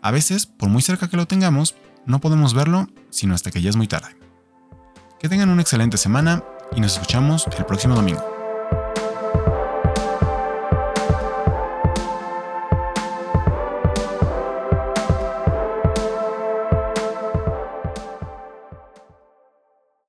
A 0.00 0.12
veces, 0.12 0.46
por 0.46 0.68
muy 0.68 0.80
cerca 0.80 1.08
que 1.08 1.16
lo 1.16 1.26
tengamos, 1.26 1.74
no 2.06 2.20
podemos 2.20 2.54
verlo 2.54 2.88
sino 3.10 3.34
hasta 3.34 3.50
que 3.50 3.60
ya 3.60 3.68
es 3.68 3.76
muy 3.76 3.88
tarde. 3.88 4.16
Que 5.18 5.28
tengan 5.28 5.50
una 5.50 5.62
excelente 5.62 5.98
semana 5.98 6.44
y 6.74 6.80
nos 6.80 6.94
escuchamos 6.94 7.46
el 7.56 7.64
próximo 7.64 7.94
domingo. 7.94 8.37